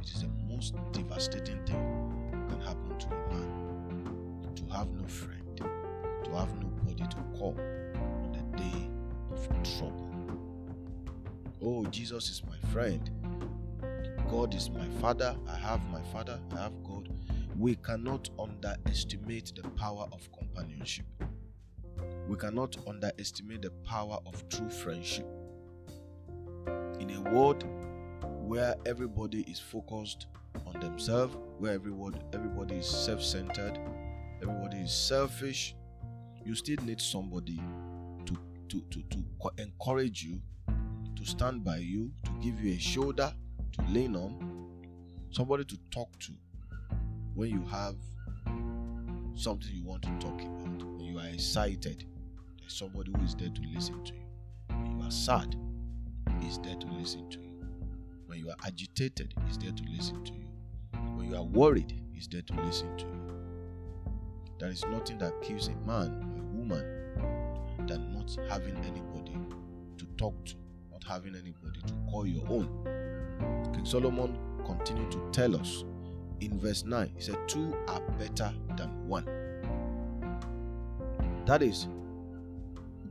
it 0.00 0.14
is 0.14 0.22
the 0.22 0.28
most 0.58 0.74
devastating 0.90 1.64
thing 1.66 2.12
can 2.48 2.60
happen 2.60 2.98
to 2.98 3.06
a 3.06 3.32
man. 3.32 4.50
To 4.56 4.64
have 4.74 4.90
no 4.90 5.06
friend, 5.06 5.56
to 5.56 6.30
have 6.32 6.52
nobody 6.56 7.06
to 7.06 7.16
call 7.38 7.56
on 7.94 8.32
the 8.32 8.58
day 8.58 8.90
of 9.30 9.46
trouble. 9.62 10.10
Oh, 11.62 11.86
Jesus 11.86 12.28
is 12.28 12.42
my 12.44 12.58
friend. 12.70 13.08
God 14.28 14.52
is 14.52 14.68
my 14.68 14.88
father. 15.00 15.36
I 15.48 15.54
have 15.54 15.80
my 15.90 16.02
father. 16.12 16.40
I 16.56 16.62
have 16.62 16.72
God. 16.82 17.08
We 17.56 17.76
cannot 17.76 18.28
underestimate 18.36 19.52
the 19.54 19.68
power 19.70 20.08
of 20.10 20.28
companionship. 20.36 21.06
We 22.26 22.36
cannot 22.36 22.76
underestimate 22.84 23.62
the 23.62 23.70
power 23.86 24.18
of 24.26 24.48
true 24.48 24.70
friendship. 24.70 25.26
In 26.98 27.10
a 27.10 27.20
world 27.30 27.64
where 28.44 28.74
everybody 28.86 29.42
is 29.42 29.60
focused 29.60 30.26
themselves, 30.80 31.36
where 31.58 31.72
everyone, 31.72 32.14
everybody 32.32 32.76
is 32.76 32.86
self 32.86 33.22
centered, 33.22 33.78
everybody 34.42 34.78
is 34.78 34.92
selfish, 34.92 35.74
you 36.44 36.54
still 36.54 36.78
need 36.84 37.00
somebody 37.00 37.60
to, 38.26 38.36
to, 38.68 38.80
to, 38.90 39.02
to 39.10 39.24
encourage 39.58 40.22
you, 40.22 40.40
to 41.16 41.24
stand 41.24 41.64
by 41.64 41.76
you, 41.76 42.10
to 42.24 42.30
give 42.40 42.60
you 42.60 42.74
a 42.74 42.78
shoulder 42.78 43.32
to 43.72 43.82
lean 43.92 44.16
on, 44.16 44.70
somebody 45.30 45.64
to 45.64 45.76
talk 45.90 46.08
to 46.18 46.32
when 47.34 47.50
you 47.50 47.64
have 47.70 47.94
something 49.36 49.70
you 49.72 49.84
want 49.84 50.02
to 50.02 50.10
talk 50.18 50.40
about, 50.40 50.82
when 50.96 51.04
you 51.04 51.18
are 51.18 51.28
excited, 51.28 52.04
there's 52.58 52.76
somebody 52.76 53.12
who 53.16 53.24
is 53.24 53.34
there 53.36 53.50
to 53.50 53.62
listen 53.72 54.02
to 54.04 54.12
you. 54.12 54.22
When 54.70 54.98
you 54.98 55.06
are 55.06 55.10
sad, 55.10 55.54
is 56.44 56.58
there 56.58 56.74
to 56.74 56.86
listen 56.88 57.30
to 57.30 57.38
you. 57.38 57.60
When 58.26 58.38
you 58.40 58.50
are 58.50 58.56
agitated, 58.66 59.34
is 59.48 59.58
there 59.58 59.70
to 59.70 59.82
listen 59.88 60.24
to 60.24 60.32
you. 60.32 60.37
You 61.28 61.36
are 61.36 61.42
worried, 61.44 61.92
is 62.16 62.26
there 62.26 62.40
to 62.40 62.54
listen 62.62 62.96
to 62.96 63.04
you. 63.04 63.20
There 64.58 64.70
is 64.70 64.82
nothing 64.86 65.18
that 65.18 65.42
kills 65.42 65.68
a 65.68 65.76
man 65.86 66.08
or 66.24 66.40
a 66.40 66.56
woman 66.56 67.86
than 67.86 68.14
not 68.14 68.34
having 68.48 68.76
anybody 68.78 69.36
to 69.98 70.06
talk 70.16 70.42
to, 70.46 70.54
not 70.90 71.04
having 71.04 71.34
anybody 71.34 71.80
to 71.86 71.92
call 72.10 72.26
your 72.26 72.48
own. 72.48 72.68
King 73.74 73.84
Solomon 73.84 74.38
continued 74.64 75.10
to 75.12 75.28
tell 75.30 75.54
us 75.54 75.84
in 76.40 76.58
verse 76.58 76.84
9, 76.84 77.12
he 77.14 77.20
said, 77.20 77.36
Two 77.46 77.76
are 77.88 78.00
better 78.18 78.50
than 78.76 79.06
one. 79.06 79.26
That 81.44 81.62
is 81.62 81.88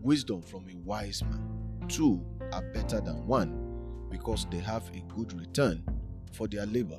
wisdom 0.01 0.41
from 0.41 0.65
a 0.71 0.75
wise 0.77 1.21
man. 1.21 1.85
Two 1.87 2.25
are 2.51 2.63
better 2.73 2.99
than 2.99 3.27
one 3.27 4.07
because 4.09 4.47
they 4.49 4.59
have 4.59 4.89
a 4.95 5.01
good 5.13 5.39
return 5.39 5.83
for 6.31 6.47
their 6.47 6.65
labor. 6.65 6.97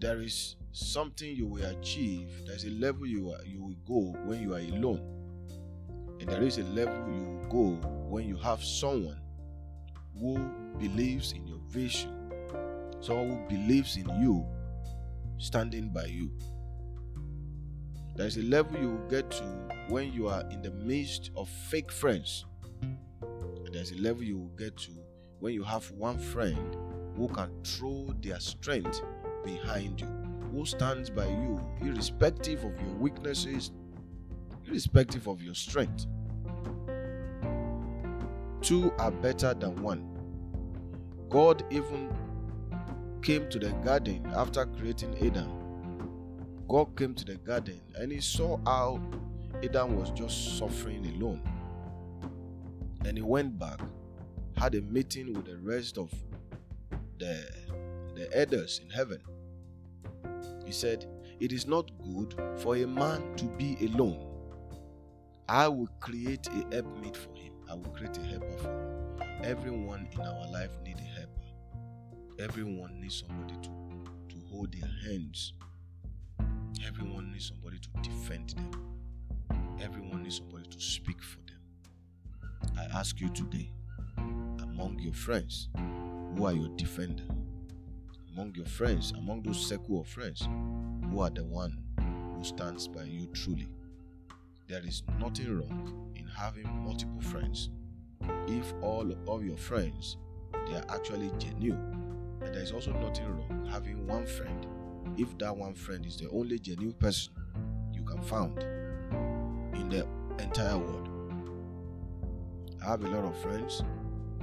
There 0.00 0.22
is 0.22 0.56
something 0.72 1.36
you 1.36 1.46
will 1.46 1.64
achieve, 1.66 2.30
there's 2.46 2.64
a 2.64 2.70
level 2.70 3.06
you, 3.06 3.32
are, 3.32 3.44
you 3.44 3.62
will 3.62 3.76
go 3.86 4.18
when 4.20 4.40
you 4.40 4.54
are 4.54 4.60
alone, 4.60 5.02
and 6.18 6.26
there 6.26 6.42
is 6.42 6.56
a 6.56 6.62
level 6.64 6.96
you 7.14 7.22
will 7.22 7.48
go 7.50 7.88
when 8.08 8.26
you 8.26 8.38
have 8.38 8.64
someone 8.64 9.20
who 10.18 10.38
believes 10.78 11.32
in 11.32 11.46
your 11.46 11.60
vision, 11.68 12.32
someone 13.00 13.28
who 13.28 13.48
believes 13.54 13.98
in 13.98 14.08
you 14.22 14.46
standing 15.36 15.90
by 15.90 16.06
you. 16.06 16.30
There's 18.16 18.38
a 18.38 18.42
level 18.42 18.80
you 18.80 18.92
will 18.92 19.08
get 19.08 19.30
to 19.32 19.44
when 19.88 20.14
you 20.14 20.28
are 20.28 20.48
in 20.50 20.62
the 20.62 20.70
midst 20.70 21.30
of 21.36 21.46
fake 21.48 21.92
friends. 21.92 22.46
And 22.80 23.68
there's 23.74 23.92
a 23.92 23.98
level 23.98 24.22
you 24.22 24.38
will 24.38 24.56
get 24.56 24.78
to 24.78 24.92
when 25.40 25.52
you 25.52 25.62
have 25.62 25.90
one 25.90 26.18
friend 26.18 26.74
who 27.16 27.28
can 27.28 27.50
throw 27.64 28.14
their 28.22 28.40
strength 28.40 29.02
behind 29.44 30.00
you, 30.00 30.08
who 30.52 30.64
stands 30.66 31.10
by 31.10 31.26
you, 31.26 31.60
irrespective 31.80 32.64
of 32.64 32.72
your 32.80 32.94
weaknesses, 32.98 33.70
irrespective 34.66 35.26
of 35.26 35.42
your 35.42 35.54
strength. 35.54 36.06
Two 38.60 38.92
are 38.98 39.10
better 39.10 39.54
than 39.54 39.82
one. 39.82 40.06
God 41.28 41.64
even 41.70 42.14
came 43.22 43.48
to 43.50 43.58
the 43.58 43.70
garden 43.84 44.26
after 44.34 44.66
creating 44.66 45.16
Adam. 45.24 45.48
God 46.68 46.96
came 46.96 47.14
to 47.14 47.24
the 47.24 47.36
garden 47.36 47.80
and 47.96 48.12
he 48.12 48.20
saw 48.20 48.58
how 48.64 49.00
Adam 49.62 49.96
was 49.96 50.10
just 50.10 50.58
suffering 50.58 51.06
alone. 51.16 51.42
And 53.04 53.16
he 53.16 53.22
went 53.22 53.58
back, 53.58 53.80
had 54.56 54.74
a 54.74 54.82
meeting 54.82 55.32
with 55.32 55.46
the 55.46 55.56
rest 55.58 55.98
of 55.98 56.12
the, 57.18 57.44
the 58.20 58.38
elders 58.38 58.82
in 58.84 58.90
heaven. 58.90 59.18
He 60.66 60.72
said, 60.72 61.06
It 61.40 61.52
is 61.52 61.66
not 61.66 61.90
good 62.02 62.34
for 62.58 62.76
a 62.76 62.86
man 62.86 63.34
to 63.36 63.46
be 63.46 63.78
alone. 63.80 64.26
I 65.48 65.66
will 65.68 65.88
create 66.00 66.46
a 66.48 66.74
helpmate 66.74 67.16
for 67.16 67.34
him. 67.34 67.54
I 67.70 67.74
will 67.74 67.90
create 67.96 68.18
a 68.18 68.22
helper 68.22 68.58
for 68.58 68.68
him. 68.68 69.40
Everyone 69.42 70.06
in 70.12 70.20
our 70.20 70.50
life 70.52 70.70
needs 70.84 71.00
a 71.00 71.04
helper. 71.04 71.30
Everyone 72.38 73.00
needs 73.00 73.24
somebody 73.26 73.54
to, 73.62 73.70
to 74.28 74.36
hold 74.50 74.70
their 74.74 74.90
hands. 75.08 75.54
Everyone 76.86 77.32
needs 77.32 77.48
somebody 77.48 77.78
to 77.78 78.10
defend 78.10 78.50
them. 78.50 78.70
Everyone 79.80 80.22
needs 80.24 80.36
somebody 80.36 80.68
to 80.68 80.78
speak 80.78 81.22
for 81.22 81.38
them. 81.46 82.76
I 82.78 82.98
ask 82.98 83.18
you 83.18 83.30
today, 83.30 83.72
among 84.18 84.98
your 85.00 85.14
friends, 85.14 85.70
who 86.36 86.44
are 86.44 86.52
your 86.52 86.68
defender? 86.76 87.24
Among 88.40 88.54
your 88.54 88.64
friends, 88.64 89.12
among 89.18 89.42
those 89.42 89.66
circle 89.66 90.00
of 90.00 90.06
friends, 90.06 90.48
who 91.10 91.20
are 91.20 91.28
the 91.28 91.44
one 91.44 91.76
who 91.98 92.42
stands 92.42 92.88
by 92.88 93.02
you 93.02 93.26
truly? 93.34 93.68
There 94.66 94.80
is 94.82 95.02
nothing 95.18 95.58
wrong 95.58 96.10
in 96.16 96.24
having 96.24 96.66
multiple 96.82 97.20
friends 97.20 97.68
if 98.46 98.72
all 98.80 99.12
of 99.28 99.44
your 99.44 99.58
friends 99.58 100.16
they 100.66 100.74
are 100.74 100.86
actually 100.88 101.30
genuine 101.38 102.38
and 102.40 102.54
there 102.54 102.62
is 102.62 102.72
also 102.72 102.92
nothing 102.92 103.26
wrong 103.26 103.68
having 103.70 104.06
one 104.06 104.24
friend 104.24 104.66
if 105.18 105.36
that 105.36 105.54
one 105.54 105.74
friend 105.74 106.06
is 106.06 106.16
the 106.16 106.30
only 106.30 106.58
genuine 106.58 106.94
person 106.94 107.34
you 107.92 108.02
can 108.04 108.22
find 108.22 108.58
in 109.74 109.90
the 109.90 110.06
entire 110.42 110.78
world. 110.78 111.10
I 112.82 112.86
have 112.86 113.04
a 113.04 113.08
lot 113.08 113.26
of 113.26 113.36
friends 113.42 113.82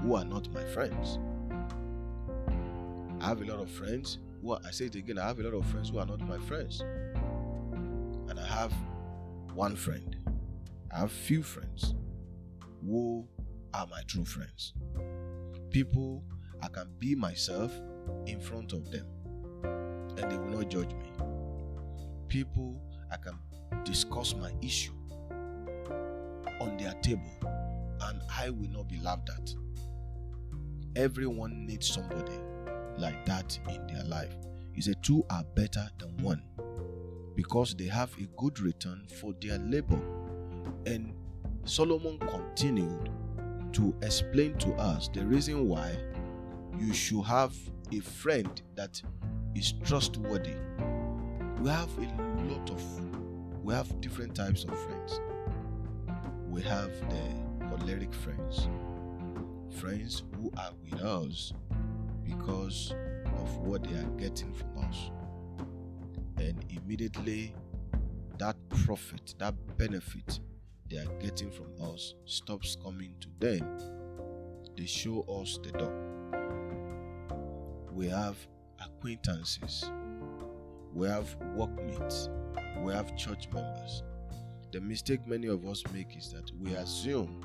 who 0.01 0.13
are 0.13 0.25
not 0.25 0.53
my 0.53 0.63
friends. 0.65 1.17
I 3.27 3.31
have 3.31 3.41
a 3.41 3.45
lot 3.45 3.59
of 3.59 3.69
friends 3.69 4.19
who 4.41 4.53
are, 4.53 4.59
I 4.65 4.71
say 4.71 4.85
it 4.85 4.95
again, 4.95 5.19
I 5.19 5.27
have 5.27 5.37
a 5.37 5.43
lot 5.43 5.53
of 5.53 5.65
friends 5.65 5.89
who 5.89 5.97
are 5.97 6.05
not 6.05 6.21
my 6.21 6.37
friends. 6.37 6.79
And 6.79 8.39
I 8.39 8.47
have 8.47 8.71
one 9.53 9.75
friend. 9.75 10.15
I 10.95 10.99
have 10.99 11.11
few 11.11 11.43
friends 11.43 11.93
who 12.85 13.27
are 13.73 13.85
my 13.87 14.01
true 14.07 14.23
friends. 14.23 14.71
People 15.71 16.23
I 16.63 16.69
can 16.69 16.87
be 16.99 17.15
myself 17.15 17.73
in 18.27 18.39
front 18.39 18.71
of 18.71 18.89
them. 18.91 19.05
and 20.17 20.31
they 20.31 20.37
will 20.37 20.59
not 20.59 20.69
judge 20.69 20.93
me. 20.93 21.11
People 22.29 22.81
I 23.11 23.17
can 23.17 23.37
discuss 23.83 24.35
my 24.35 24.53
issue 24.61 24.93
on 26.61 26.77
their 26.77 26.93
table 27.01 27.35
and 28.03 28.21
I 28.39 28.51
will 28.51 28.69
not 28.69 28.87
be 28.87 29.01
laughed 29.01 29.29
at. 29.37 29.53
Everyone 30.95 31.65
needs 31.65 31.89
somebody 31.89 32.39
like 32.97 33.25
that 33.25 33.57
in 33.69 33.87
their 33.87 34.03
life. 34.05 34.35
He 34.73 34.81
said, 34.81 35.01
Two 35.01 35.25
are 35.29 35.43
better 35.55 35.89
than 35.99 36.15
one 36.17 36.41
because 37.35 37.75
they 37.75 37.85
have 37.85 38.11
a 38.19 38.25
good 38.37 38.59
return 38.59 39.07
for 39.19 39.33
their 39.41 39.57
labor. 39.59 39.99
And 40.85 41.13
Solomon 41.65 42.17
continued 42.19 43.09
to 43.73 43.93
explain 44.01 44.57
to 44.57 44.73
us 44.73 45.09
the 45.13 45.25
reason 45.25 45.67
why 45.67 45.95
you 46.79 46.93
should 46.93 47.23
have 47.23 47.53
a 47.91 47.99
friend 47.99 48.61
that 48.75 49.01
is 49.55 49.73
trustworthy. 49.83 50.55
We 51.59 51.69
have 51.69 51.89
a 51.97 52.51
lot 52.51 52.69
of, 52.69 52.83
we 53.63 53.73
have 53.73 53.99
different 54.01 54.35
types 54.35 54.63
of 54.63 54.79
friends. 54.79 55.19
We 56.49 56.61
have 56.63 56.91
the 57.09 57.67
choleric 57.67 58.13
friends, 58.13 58.67
friends 59.79 60.23
who 60.35 60.51
are 60.57 60.71
with 60.83 61.01
us 61.01 61.53
because 62.27 62.93
of 63.25 63.57
what 63.57 63.83
they 63.83 63.95
are 63.95 64.11
getting 64.17 64.53
from 64.53 64.77
us. 64.89 65.11
And 66.37 66.63
immediately 66.69 67.55
that 68.37 68.55
profit, 68.69 69.33
that 69.39 69.55
benefit 69.77 70.39
they 70.89 70.97
are 70.97 71.19
getting 71.19 71.51
from 71.51 71.67
us 71.81 72.13
stops 72.25 72.77
coming 72.81 73.13
to 73.19 73.27
them. 73.39 73.77
They 74.77 74.85
show 74.85 75.21
us 75.41 75.59
the 75.63 75.71
door. 75.71 75.93
We 77.91 78.07
have 78.07 78.37
acquaintances, 78.79 79.89
we 80.93 81.07
have 81.07 81.35
workmates, 81.55 82.29
we 82.83 82.93
have 82.93 83.17
church 83.17 83.49
members. 83.51 84.03
The 84.71 84.79
mistake 84.79 85.25
many 85.27 85.47
of 85.47 85.65
us 85.65 85.83
make 85.93 86.15
is 86.15 86.31
that 86.31 86.51
we 86.59 86.73
assume 86.73 87.43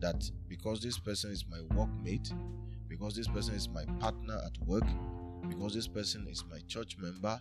that 0.00 0.28
because 0.48 0.80
this 0.80 0.98
person 0.98 1.30
is 1.30 1.44
my 1.48 1.58
workmate, 1.76 2.32
because 3.02 3.16
this 3.16 3.26
person 3.26 3.52
is 3.56 3.68
my 3.68 3.84
partner 3.98 4.40
at 4.46 4.56
work, 4.64 4.84
because 5.48 5.74
this 5.74 5.88
person 5.88 6.24
is 6.30 6.44
my 6.48 6.60
church 6.68 6.96
member, 7.00 7.40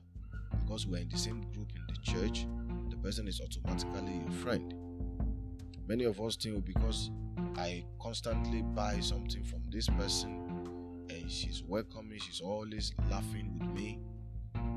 because 0.60 0.88
we're 0.88 0.98
in 0.98 1.08
the 1.10 1.18
same 1.20 1.42
group 1.54 1.72
in 1.76 1.84
the 1.88 2.02
church, 2.02 2.48
the 2.90 2.98
person 2.98 3.28
is 3.28 3.40
automatically 3.40 4.24
your 4.24 4.32
friend. 4.42 4.74
Many 5.88 6.06
of 6.06 6.20
us 6.20 6.36
think 6.36 6.66
because 6.66 7.12
I 7.58 7.86
constantly 8.02 8.64
buy 8.64 9.02
something 9.02 9.44
from 9.44 9.62
this 9.70 9.88
person 9.88 11.06
and 11.12 11.32
she's 11.32 11.62
welcoming, 11.68 12.18
she's 12.18 12.42
always 12.42 12.92
laughing 13.12 13.56
with 13.60 13.70
me, 13.70 14.00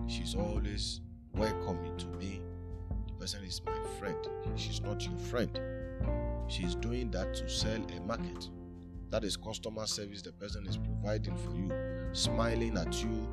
she's 0.06 0.34
always 0.34 1.00
welcoming 1.32 1.96
to 1.96 2.06
me. 2.18 2.42
The 3.06 3.14
person 3.14 3.42
is 3.42 3.62
my 3.64 3.72
friend. 3.98 4.18
She's 4.56 4.82
not 4.82 5.02
your 5.02 5.16
friend. 5.16 5.58
She's 6.48 6.74
doing 6.74 7.10
that 7.12 7.32
to 7.36 7.48
sell 7.48 7.82
a 7.96 8.00
market. 8.02 8.50
That 9.14 9.22
is 9.22 9.36
customer 9.36 9.86
service 9.86 10.22
the 10.22 10.32
person 10.32 10.66
is 10.66 10.76
providing 10.76 11.36
for 11.36 11.54
you, 11.54 11.70
smiling 12.14 12.76
at 12.76 13.00
you, 13.00 13.28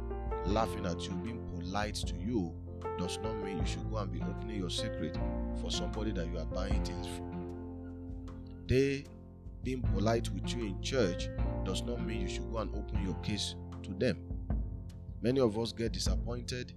laughing 0.45 0.85
at 0.85 1.01
you, 1.01 1.15
being 1.23 1.41
polite 1.57 1.95
to 1.95 2.15
you 2.17 2.53
does 2.99 3.17
not 3.23 3.43
mean 3.43 3.57
you 3.57 3.65
should 3.65 3.89
go 3.89 3.97
and 3.97 4.11
be 4.11 4.21
opening 4.21 4.57
your 4.57 4.69
secret 4.69 5.17
for 5.59 5.71
somebody 5.71 6.11
that 6.11 6.27
you 6.27 6.37
are 6.37 6.45
buying 6.45 6.85
things 6.85 7.07
from. 7.07 7.81
They 8.67 9.05
being 9.63 9.81
polite 9.81 10.29
with 10.29 10.53
you 10.53 10.65
in 10.65 10.83
church 10.83 11.29
does 11.65 11.81
not 11.81 12.05
mean 12.05 12.21
you 12.21 12.29
should 12.29 12.51
go 12.51 12.59
and 12.59 12.69
open 12.75 13.03
your 13.03 13.15
case 13.23 13.55
to 13.81 13.91
them. 13.95 14.19
Many 15.23 15.39
of 15.39 15.57
us 15.57 15.71
get 15.71 15.93
disappointed 15.93 16.73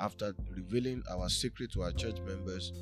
after 0.00 0.34
revealing 0.50 1.04
our 1.08 1.28
secret 1.28 1.70
to 1.74 1.82
our 1.82 1.92
church 1.92 2.18
members. 2.26 2.72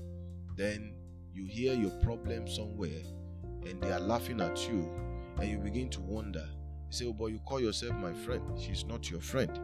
Then 0.56 0.94
you 1.34 1.44
hear 1.44 1.74
your 1.74 1.90
problem 2.02 2.48
somewhere 2.48 3.02
and 3.66 3.78
they 3.82 3.92
are 3.92 4.00
laughing 4.00 4.40
at 4.40 4.66
you, 4.70 4.90
and 5.38 5.48
you 5.48 5.58
begin 5.58 5.88
to 5.90 6.00
wonder. 6.00 6.46
You 6.88 6.92
say, 6.92 7.06
Oh, 7.06 7.12
but 7.12 7.26
you 7.26 7.38
call 7.40 7.60
yourself 7.60 7.94
my 7.96 8.12
friend. 8.12 8.42
She's 8.58 8.84
not 8.84 9.10
your 9.10 9.20
friend. 9.20 9.58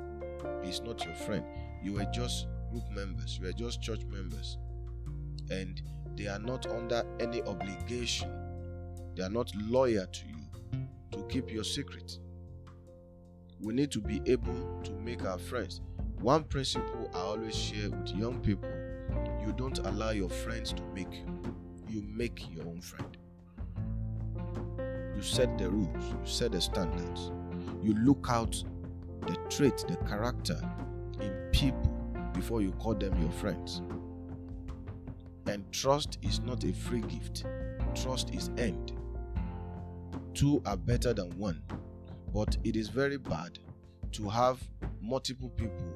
He's 0.62 0.80
not 0.80 1.04
your 1.04 1.14
friend. 1.14 1.44
You 1.82 1.98
are 2.00 2.10
just 2.12 2.46
group 2.70 2.88
members, 2.90 3.38
you 3.40 3.48
are 3.48 3.52
just 3.52 3.82
church 3.82 4.02
members. 4.04 4.58
And 5.50 5.82
they 6.16 6.26
are 6.26 6.38
not 6.38 6.66
under 6.66 7.04
any 7.20 7.42
obligation 7.42 8.30
they 9.14 9.22
are 9.22 9.28
not 9.30 9.52
loyal 9.56 10.06
to 10.06 10.26
you 10.26 10.86
to 11.12 11.22
keep 11.28 11.52
your 11.52 11.64
secret. 11.64 12.18
We 13.60 13.74
need 13.74 13.90
to 13.92 14.00
be 14.00 14.22
able 14.26 14.80
to 14.84 14.92
make 14.92 15.24
our 15.24 15.38
friends. 15.38 15.82
One 16.20 16.44
principle 16.44 17.10
I 17.14 17.18
always 17.18 17.54
share 17.54 17.90
with 17.90 18.08
young 18.14 18.40
people 18.40 18.70
you 19.44 19.52
don't 19.52 19.78
allow 19.80 20.10
your 20.10 20.30
friends 20.30 20.72
to 20.72 20.82
make 20.94 21.12
you, 21.12 21.54
you 21.88 22.02
make 22.02 22.50
your 22.54 22.66
own 22.66 22.80
friend. 22.80 23.16
You 25.22 25.28
set 25.28 25.56
the 25.56 25.70
rules, 25.70 26.04
you 26.10 26.18
set 26.24 26.50
the 26.50 26.60
standards, 26.60 27.30
you 27.80 27.94
look 27.94 28.26
out 28.28 28.60
the 29.20 29.36
trait, 29.48 29.84
the 29.86 29.96
character 30.08 30.60
in 31.20 31.30
people 31.52 31.96
before 32.34 32.60
you 32.60 32.72
call 32.72 32.94
them 32.94 33.16
your 33.22 33.30
friends. 33.30 33.82
And 35.46 35.64
trust 35.70 36.18
is 36.22 36.40
not 36.40 36.64
a 36.64 36.72
free 36.72 37.02
gift, 37.02 37.44
trust 37.94 38.34
is 38.34 38.50
earned. 38.58 38.98
Two 40.34 40.60
are 40.66 40.76
better 40.76 41.14
than 41.14 41.30
one, 41.38 41.62
but 42.34 42.56
it 42.64 42.74
is 42.74 42.88
very 42.88 43.16
bad 43.16 43.60
to 44.10 44.28
have 44.28 44.58
multiple 45.00 45.50
people 45.50 45.94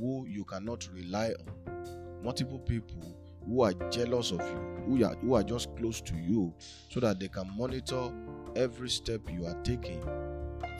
who 0.00 0.26
you 0.26 0.42
cannot 0.42 0.88
rely 0.92 1.28
on, 1.28 2.24
multiple 2.24 2.58
people 2.58 3.16
who 3.46 3.62
are 3.62 3.74
jealous 3.90 4.32
of 4.32 4.40
you, 4.40 4.82
who 4.86 5.04
are, 5.04 5.14
who 5.16 5.34
are 5.34 5.44
just 5.44 5.76
close 5.76 6.00
to 6.00 6.16
you, 6.16 6.52
so 6.90 6.98
that 6.98 7.20
they 7.20 7.28
can 7.28 7.48
monitor 7.56 8.10
every 8.56 8.88
step 8.88 9.20
you 9.30 9.46
are 9.46 9.60
taking 9.62 10.02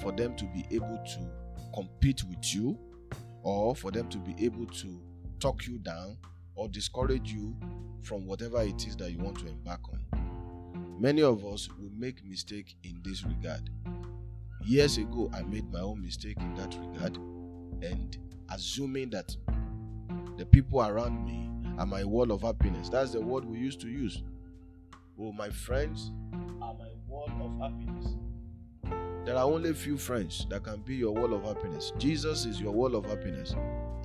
for 0.01 0.13
them 0.13 0.35
to 0.37 0.45
be 0.47 0.65
able 0.71 1.03
to 1.07 1.31
compete 1.75 2.23
with 2.25 2.55
you 2.55 2.79
or 3.43 3.75
for 3.75 3.91
them 3.91 4.09
to 4.09 4.19
be 4.19 4.35
able 4.45 4.67
to 4.67 5.01
talk 5.41 5.67
you 5.67 5.79
down 5.79 6.17
or 6.55 6.69
discourage 6.69 7.33
you 7.33 7.57
from 8.03 8.27
whatever 8.27 8.63
it 8.63 8.87
is 8.87 8.97
that 8.97 9.11
you 9.11 9.19
want 9.19 9.39
to 9.39 9.47
embark 9.47 9.81
on. 9.93 10.99
Many 11.01 11.23
of 11.23 11.45
us 11.45 11.69
will 11.79 11.91
make 11.97 12.25
mistake 12.25 12.77
in 12.85 13.01
this 13.03 13.25
regard. 13.25 13.69
Years 14.65 14.97
ago, 14.97 15.31
I 15.35 15.43
made 15.43 15.71
my 15.71 15.81
own 15.81 16.01
mistake 16.01 16.39
in 16.39 16.55
that 16.55 16.75
regard, 16.75 17.17
and 17.83 18.17
assuming 18.51 19.11
that 19.11 19.37
the 20.39 20.47
people 20.47 20.81
around 20.81 21.25
me 21.27 21.51
are 21.79 21.87
my 21.87 22.05
wall 22.05 22.31
of 22.31 22.43
happiness. 22.43 22.89
That's 22.89 23.13
the 23.13 23.21
word 23.21 23.45
we 23.45 23.59
used 23.59 23.81
to 23.81 23.89
use. 23.89 24.23
Oh, 25.21 25.33
my 25.33 25.51
friends 25.51 26.13
happiness. 27.71 28.17
There 29.25 29.37
are 29.37 29.45
only 29.45 29.73
few 29.73 29.97
friends 29.97 30.47
that 30.51 30.65
can 30.65 30.81
be 30.81 30.97
your 30.97 31.13
wall 31.15 31.33
of 31.35 31.45
happiness. 31.45 31.93
Jesus 31.99 32.45
is 32.45 32.61
your 32.61 32.73
wall 32.73 32.95
of 32.95 33.07
happiness. 33.07 33.55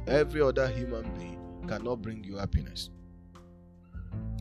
Every 0.07 0.41
other 0.41 0.67
human 0.67 1.03
being 1.17 1.37
cannot 1.67 2.01
bring 2.01 2.23
you 2.23 2.37
happiness. 2.37 2.89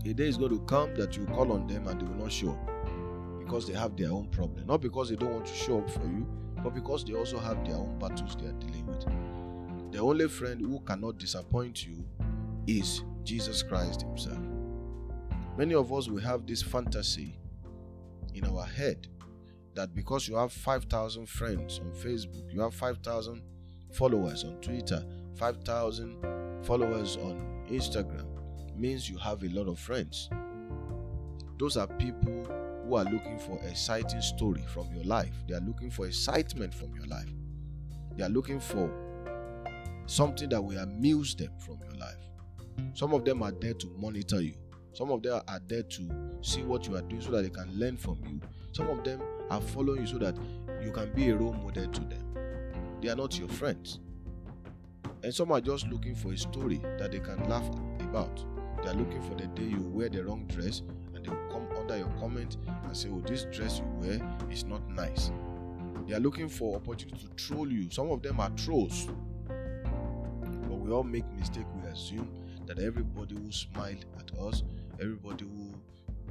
A 0.05 0.13
day 0.15 0.29
is 0.29 0.37
going 0.37 0.53
to 0.53 0.61
come 0.67 0.95
that 0.95 1.17
you 1.17 1.27
call 1.27 1.53
on 1.53 1.67
them 1.67 1.89
and 1.89 2.01
they 2.01 2.05
will 2.07 2.15
not 2.15 2.33
show 2.33 2.51
up 2.51 2.71
because 3.41 3.67
they 3.67 3.75
have 3.75 3.97
their 3.97 4.11
own 4.11 4.29
problem. 4.29 4.67
Not 4.67 4.81
because 4.81 5.09
they 5.09 5.17
don't 5.17 5.33
want 5.33 5.47
to 5.47 5.55
show 5.55 5.79
up 5.79 5.91
for 5.91 6.07
you, 6.07 6.27
but 6.63 6.75
because 6.75 7.05
they 7.05 7.15
also 7.15 7.39
have 7.39 7.65
their 7.65 7.77
own 7.77 7.99
battles 7.99 8.37
they 8.37 8.47
are 8.47 8.53
dealing 8.53 8.87
with. 8.87 9.05
The 9.93 9.99
only 9.99 10.29
friend 10.29 10.61
who 10.61 10.81
cannot 10.81 11.19
disappoint 11.19 11.87
you 11.87 12.05
is 12.67 13.03
Jesus 13.25 13.63
Christ 13.63 14.03
Himself. 14.03 14.39
Many 15.57 15.75
of 15.75 15.93
us 15.93 16.09
will 16.09 16.21
have 16.21 16.47
this 16.47 16.63
fantasy 16.63 17.37
in 18.39 18.47
our 18.47 18.65
head 18.65 19.07
that 19.75 19.95
because 19.95 20.29
you 20.29 20.37
have 20.37 20.53
5,000 20.53 21.29
friends 21.29 21.81
on 21.81 21.93
Facebook, 21.93 22.53
you 22.53 22.61
have 22.61 22.75
5,000 22.75 23.43
followers 23.93 24.45
on 24.45 24.61
Twitter, 24.61 25.05
5,000 25.37 26.65
followers 26.65 27.17
on 27.17 27.65
Instagram, 27.71 28.27
means 28.77 29.09
you 29.09 29.19
have 29.19 29.43
a 29.43 29.49
lot 29.49 29.69
of 29.69 29.79
friends. 29.79 30.31
Those 31.59 31.77
are 31.77 31.87
people 31.87 32.45
who 32.85 32.95
are 32.97 33.05
looking 33.05 33.39
for 33.39 33.59
exciting 33.65 34.21
story 34.21 34.65
from 34.73 34.93
your 34.95 35.05
life. 35.05 35.35
They 35.49 35.55
are 35.55 35.61
looking 35.61 35.91
for 35.91 36.07
excitement 36.07 36.73
from 36.73 36.95
your 36.95 37.07
life. 37.07 37.29
They 38.17 38.25
are 38.25 38.29
looking 38.29 38.61
for 38.61 38.91
something 40.07 40.49
that 40.49 40.63
will 40.63 40.79
amuse 40.79 41.35
them 41.35 41.53
from 41.59 41.79
your 41.89 41.99
life. 41.99 42.17
Some 42.95 43.13
of 43.13 43.25
them 43.25 43.43
are 43.43 43.53
there 43.53 43.75
to 43.75 43.87
monitor 43.99 44.41
you. 44.41 44.55
Some 44.93 45.11
of 45.11 45.23
them 45.23 45.41
are 45.47 45.61
there 45.67 45.83
to 45.83 46.11
see 46.43 46.63
what 46.63 46.87
you 46.87 46.97
are 46.97 47.03
doing 47.03 47.21
so 47.21 47.31
that 47.33 47.43
they 47.43 47.51
can 47.51 47.71
learn 47.79 47.97
from 47.97 48.19
you. 48.27 48.41
Some 48.73 48.89
of 48.91 49.05
them 49.05 49.21
are 49.51 49.61
following 49.61 50.03
you 50.03 50.07
so 50.07 50.19
that 50.19 50.37
you 50.83 50.91
can 50.93 51.13
be 51.13 51.31
a 51.31 51.37
role 51.37 51.53
model 51.53 51.87
to 51.87 52.01
them. 52.01 52.25
They 53.01 53.09
are 53.09 53.17
not 53.17 53.39
your 53.39 53.49
friends. 53.49 54.01
And 55.23 55.35
some 55.35 55.53
are 55.53 55.61
just 55.61 55.87
looking 55.89 56.15
for 56.15 56.33
a 56.33 56.39
story 56.39 56.81
that 56.99 57.13
they 57.13 57.21
can 57.21 57.49
laugh 57.49 57.69
about. 58.01 58.45
They 58.83 58.91
are 58.91 58.95
looking 58.95 59.23
for 59.23 59.35
the 59.35 59.47
day 59.49 59.65
you 59.65 59.83
wear 59.83 60.09
the 60.09 60.25
wrong 60.25 60.47
dress 60.47 60.83
and 61.15 61.25
they 61.25 61.31
will 61.31 61.49
come 61.51 61.67
under 61.77 61.97
your 61.99 62.11
comment 62.21 62.57
and 62.85 62.97
say, 62.97 63.09
Oh, 63.11 63.21
this 63.27 63.45
dress 63.45 63.79
you 63.79 63.85
wear 64.01 64.21
is 64.51 64.65
not 64.65 64.89
nice. 64.91 65.31
They 66.07 66.15
are 66.15 66.21
looking 66.21 66.49
for 66.49 66.77
opportunity 66.77 67.27
to 67.27 67.35
troll 67.35 67.71
you. 67.71 67.91
Some 67.91 68.11
of 68.11 68.23
them 68.23 68.41
are 68.41 68.51
trolls. 68.51 69.09
But 69.47 70.79
we 70.79 70.91
all 70.91 71.03
make 71.05 71.25
mistake. 71.37 71.67
We 71.83 71.89
assume 71.89 72.31
that 72.67 72.79
everybody 72.79 73.35
will 73.35 73.53
smile 73.53 73.97
at 74.19 74.31
us, 74.39 74.63
everybody 75.01 75.45
who 75.45 75.75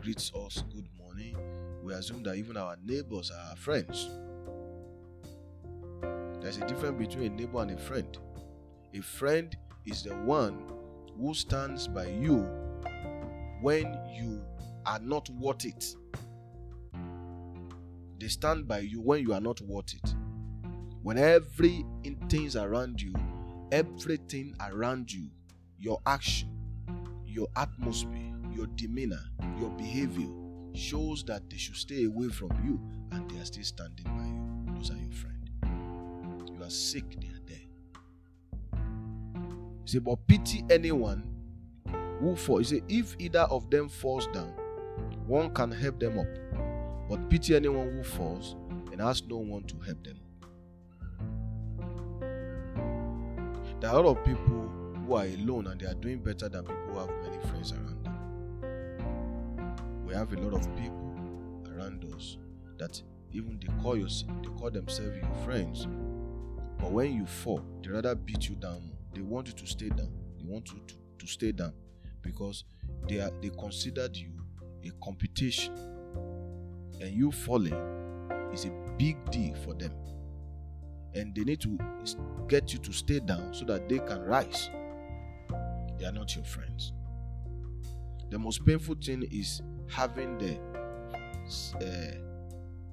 greets 0.02 0.32
us 0.36 0.64
good 0.76 0.88
morning, 1.00 1.38
we 1.84 1.94
assume 1.94 2.22
that 2.24 2.36
even 2.36 2.58
our 2.58 2.76
neighbors 2.86 3.32
are 3.32 3.50
our 3.52 3.56
friends. 3.56 4.10
There's 6.42 6.58
a 6.58 6.68
difference 6.68 7.00
between 7.00 7.32
a 7.32 7.36
neighbor 7.36 7.62
and 7.62 7.72
a 7.72 7.78
friend. 7.78 8.18
A 8.94 9.02
friend 9.02 9.56
is 9.86 10.04
the 10.04 10.16
one 10.16 10.70
who 11.18 11.34
stands 11.34 11.88
by 11.88 12.08
you 12.08 12.40
when 13.62 13.98
you 14.14 14.44
are 14.86 15.00
not 15.00 15.30
worth 15.30 15.64
it. 15.66 15.96
They 18.20 18.28
stand 18.28 18.68
by 18.68 18.80
you 18.80 19.00
when 19.00 19.22
you 19.22 19.34
are 19.34 19.42
not 19.42 19.62
worth 19.62 19.94
it. 19.94 20.14
When 21.04 21.18
every 21.18 21.86
things 22.28 22.58
around 22.58 23.02
you, 23.02 23.14
everything 23.72 24.56
around 24.60 25.12
you, 25.12 25.30
your 25.80 26.02
action, 26.06 26.50
your 27.26 27.48
atmosphere, 27.56 28.27
your 28.58 28.68
demeanor, 28.76 29.24
your 29.60 29.70
behavior 29.70 30.28
shows 30.74 31.24
that 31.26 31.48
they 31.50 31.58
should 31.58 31.76
stay 31.76 32.06
away 32.06 32.28
from 32.30 32.50
you 32.66 32.82
and 33.12 33.30
they 33.30 33.40
are 33.40 33.46
still 33.46 33.64
standing 33.64 34.06
by 34.06 34.26
you. 34.26 34.76
Those 34.76 34.92
are 34.92 34.98
your 34.98 35.12
friends. 35.12 36.58
You 36.58 36.64
are 36.64 36.70
sick, 36.70 37.04
they 37.22 37.28
are 37.28 37.42
there. 37.46 37.58
You 38.74 39.86
say, 39.86 40.00
but 40.00 40.28
pity 40.28 40.66
anyone 40.72 41.24
who 42.20 42.36
falls. 42.36 42.72
You 42.72 42.80
say, 42.80 42.84
if 42.90 43.16
either 43.20 43.42
of 43.42 43.70
them 43.70 43.90
falls 43.90 44.28
down, 44.28 44.54
one 45.28 45.54
can 45.54 45.72
help 45.72 46.00
them 46.00 46.18
up. 46.20 46.28
But 47.10 47.30
pity 47.30 47.56
anyone 47.56 47.92
who 47.92 48.04
falls 48.04 48.56
and 48.92 49.00
has 49.00 49.24
no 49.24 49.38
one 49.38 49.64
to 49.66 49.78
help 49.80 50.04
them. 50.04 50.20
There 53.80 53.92
are 53.92 54.00
a 54.00 54.02
lot 54.02 54.18
of 54.18 54.26
people 54.26 54.72
who 55.06 55.14
are 55.14 55.26
alone 55.26 55.68
and 55.68 55.80
they 55.80 55.86
are 55.86 55.94
doing 55.94 56.18
better 56.20 56.50
than 56.50 56.64
people 56.64 56.84
who 56.92 56.98
have 57.00 57.10
many 57.24 57.38
friends 57.48 57.72
around. 57.72 57.97
We 60.08 60.14
have 60.14 60.32
a 60.32 60.38
lot 60.38 60.54
of 60.54 60.74
people 60.78 61.66
around 61.70 62.06
us 62.16 62.38
that 62.78 63.02
even 63.34 63.60
they 63.60 63.68
call 63.84 63.98
you, 63.98 64.08
they 64.08 64.50
call 64.58 64.72
themselves 64.72 65.18
your 65.18 65.34
friends. 65.44 65.86
But 66.80 66.92
when 66.94 67.14
you 67.14 67.26
fall, 67.26 67.62
they 67.84 67.90
rather 67.90 68.16
beat 68.16 68.48
you 68.48 68.56
down. 68.56 68.90
They 69.14 69.20
want 69.20 69.48
you 69.50 69.54
to 69.54 69.68
stay 69.68 69.90
down. 69.90 70.10
They 70.40 70.46
want 70.46 70.72
you 70.72 70.80
to, 70.88 70.96
to 71.18 71.28
stay 71.28 71.52
down 71.52 71.74
because 72.22 72.64
they 73.10 73.20
are 73.20 73.32
they 73.42 73.50
considered 73.50 74.16
you 74.16 74.32
a 74.86 74.92
competition. 75.04 75.76
And 77.02 77.12
you 77.12 77.30
falling 77.34 77.76
is 78.54 78.64
a 78.64 78.72
big 78.98 79.30
deal 79.30 79.56
for 79.56 79.74
them. 79.74 79.92
And 81.16 81.36
they 81.36 81.44
need 81.44 81.60
to 81.62 81.78
get 82.48 82.72
you 82.72 82.80
to 82.80 82.94
stay 82.94 83.20
down 83.20 83.54
so 83.54 83.66
that 83.66 83.90
they 83.90 84.00
can 84.00 84.22
rise. 84.22 84.70
They 86.00 86.06
are 86.06 86.14
not 86.14 86.34
your 86.34 86.46
friends. 86.46 86.94
The 88.30 88.40
most 88.40 88.66
painful 88.66 88.96
thing 89.04 89.28
is 89.30 89.62
having 89.90 90.38
the 90.38 90.58
uh, 91.76 92.18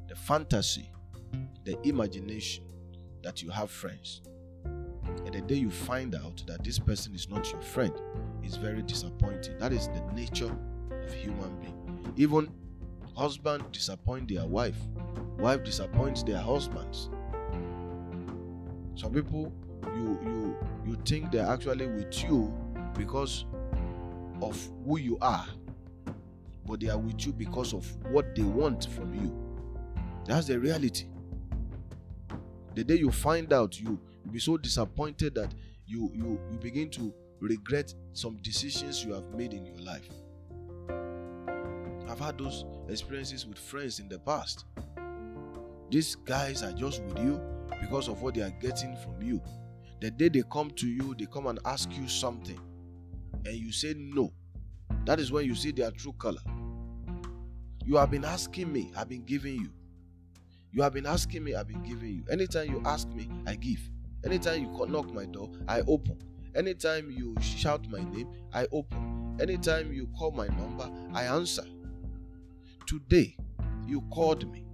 the 0.09 0.15
fantasy, 0.15 0.91
the 1.65 1.81
imagination 1.87 2.65
that 3.23 3.43
you 3.43 3.51
have 3.51 3.71
friends. 3.71 4.23
And 4.65 5.35
the 5.35 5.41
day 5.41 5.57
you 5.57 5.71
find 5.71 6.15
out 6.15 6.43
that 6.47 6.63
this 6.63 6.79
person 6.79 7.15
is 7.15 7.29
not 7.29 7.51
your 7.51 7.61
friend, 7.63 7.93
is 8.43 8.57
very 8.57 8.83
disappointing. 8.83 9.59
That 9.59 9.73
is 9.73 9.89
the 9.89 10.03
nature 10.15 10.55
of 10.91 11.13
human 11.15 11.59
being. 11.61 12.15
Even 12.17 12.51
husband 13.17 13.65
disappoint 13.73 14.29
their 14.29 14.47
wife, 14.47 14.77
wife 15.39 15.65
disappoints 15.65 16.23
their 16.23 16.39
husbands. 16.39 17.11
Some 18.95 19.13
people 19.13 19.53
you 19.97 20.19
you 20.25 20.57
you 20.87 20.97
think 21.05 21.33
they're 21.33 21.47
actually 21.47 21.87
with 21.87 22.23
you 22.23 22.53
because 22.97 23.47
of 24.43 24.69
who 24.87 24.99
you 24.99 25.19
are, 25.21 25.47
but 26.67 26.81
they 26.81 26.89
are 26.89 26.99
with 26.99 27.27
you 27.27 27.33
because 27.33 27.73
of 27.73 27.87
what 28.11 28.35
they 28.35 28.43
want 28.43 28.87
from 28.91 29.15
you. 29.15 29.33
That's 30.27 30.47
the 30.47 30.59
reality. 30.59 31.07
The 32.75 32.85
day 32.85 32.97
you 32.97 33.11
find 33.11 33.53
out, 33.53 33.79
you 33.79 34.01
will 34.25 34.33
be 34.33 34.39
so 34.41 34.57
disappointed 34.57 35.35
that 35.37 35.55
you 35.87 36.11
you 36.15 36.41
you 36.51 36.59
begin 36.59 36.91
to 36.91 37.13
regret 37.41 37.95
some 38.13 38.37
decisions 38.43 39.05
you 39.05 39.13
have 39.13 39.31
made 39.35 39.53
in 39.53 39.67
your 39.67 39.79
life. 39.79 40.09
I've 42.09 42.19
had 42.19 42.39
those 42.39 42.65
experiences 42.89 43.47
with 43.47 43.59
friends 43.59 43.99
in 44.01 44.09
the 44.09 44.19
past. 44.19 44.65
These 45.91 46.17
guys 46.17 46.63
are 46.63 46.73
just 46.73 47.03
with 47.05 47.19
you 47.19 47.41
because 47.81 48.09
of 48.09 48.23
what 48.23 48.35
they 48.35 48.43
are 48.43 48.51
getting 48.61 48.97
from 48.97 49.21
you. 49.23 49.41
The 50.01 50.11
day 50.11 50.29
they 50.29 50.43
come 50.51 50.71
to 50.73 50.87
you, 50.87 51.15
they 51.19 51.27
come 51.27 51.47
and 51.47 51.59
ask 51.65 51.91
you 51.93 52.09
something, 52.09 52.59
and 53.45 53.55
you 53.55 53.73
say 53.73 53.95
no. 53.97 54.33
That 55.07 55.21
is 55.21 55.31
when 55.31 55.45
you 55.45 55.55
see 55.55 55.71
their 55.73 55.91
true 55.91 56.15
color. 56.15 56.41
You 57.87 57.97
have 57.97 58.11
been 58.11 58.25
asking 58.25 58.73
me, 58.73 58.91
I've 58.97 59.09
been 59.09 59.25
giving 59.25 59.57
you. 59.57 59.71
You 60.73 60.83
have 60.83 60.95
been 60.95 61.07
asking 61.07 61.45
me, 61.45 61.55
I've 61.55 61.69
been 61.69 61.83
giving 61.83 62.09
you. 62.09 62.25
Anytime 62.31 62.71
you 62.71 62.83
ask 62.87 63.07
me, 63.09 63.29
I 63.47 63.57
give. 63.57 63.79
Anytime 64.25 64.63
you 64.63 64.87
knock 64.89 65.13
my 65.13 65.27
door, 65.27 65.51
I 65.69 65.83
open. 65.83 66.17
Anytime 66.55 67.11
you 67.11 67.35
shout 67.41 67.87
my 67.91 68.03
name, 68.03 68.29
I 68.55 68.67
open. 68.73 69.37
Anytime 69.41 69.93
you 69.93 70.09
call 70.19 70.31
my 70.31 70.47
number, 70.49 70.91
I 71.13 71.25
answer. 71.25 71.65
Today, 72.87 73.37
you 73.87 74.01
called 74.13 74.51
me. 74.51 74.65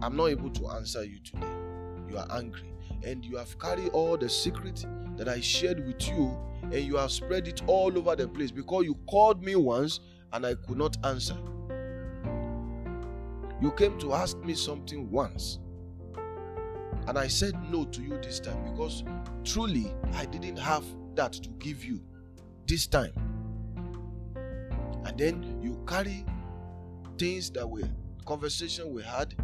I'm 0.00 0.14
not 0.14 0.26
able 0.26 0.50
to 0.50 0.68
answer 0.68 1.04
you 1.04 1.18
today. 1.18 1.50
You 2.08 2.18
are 2.18 2.28
angry. 2.30 2.72
And 3.04 3.24
you 3.24 3.36
have 3.38 3.58
carried 3.58 3.88
all 3.88 4.16
the 4.16 4.28
secret 4.28 4.86
that 5.16 5.28
I 5.28 5.40
shared 5.40 5.84
with 5.84 6.06
you 6.08 6.38
and 6.62 6.74
you 6.74 6.96
have 6.96 7.10
spread 7.10 7.48
it 7.48 7.62
all 7.66 7.96
over 7.96 8.14
the 8.14 8.28
place 8.28 8.50
because 8.50 8.84
you 8.84 8.94
called 9.08 9.42
me 9.42 9.56
once 9.56 10.00
and 10.32 10.46
I 10.46 10.54
could 10.54 10.78
not 10.78 10.96
answer. 11.04 11.36
You 13.60 13.72
came 13.72 13.98
to 14.00 14.12
ask 14.12 14.36
me 14.38 14.54
something 14.54 15.10
once 15.10 15.58
and 17.06 17.16
I 17.16 17.28
said 17.28 17.54
no 17.70 17.84
to 17.84 18.02
you 18.02 18.18
this 18.20 18.40
time 18.40 18.62
because 18.70 19.04
truly 19.44 19.92
I 20.14 20.26
didn't 20.26 20.56
have 20.58 20.84
that 21.14 21.32
to 21.34 21.48
give 21.58 21.84
you 21.84 22.00
this 22.66 22.86
time. 22.86 23.12
And 25.04 25.16
then 25.16 25.60
you 25.62 25.80
carry 25.86 26.24
things 27.16 27.50
that 27.50 27.68
were 27.68 27.88
conversation 28.26 28.92
we 28.92 29.02
had 29.04 29.34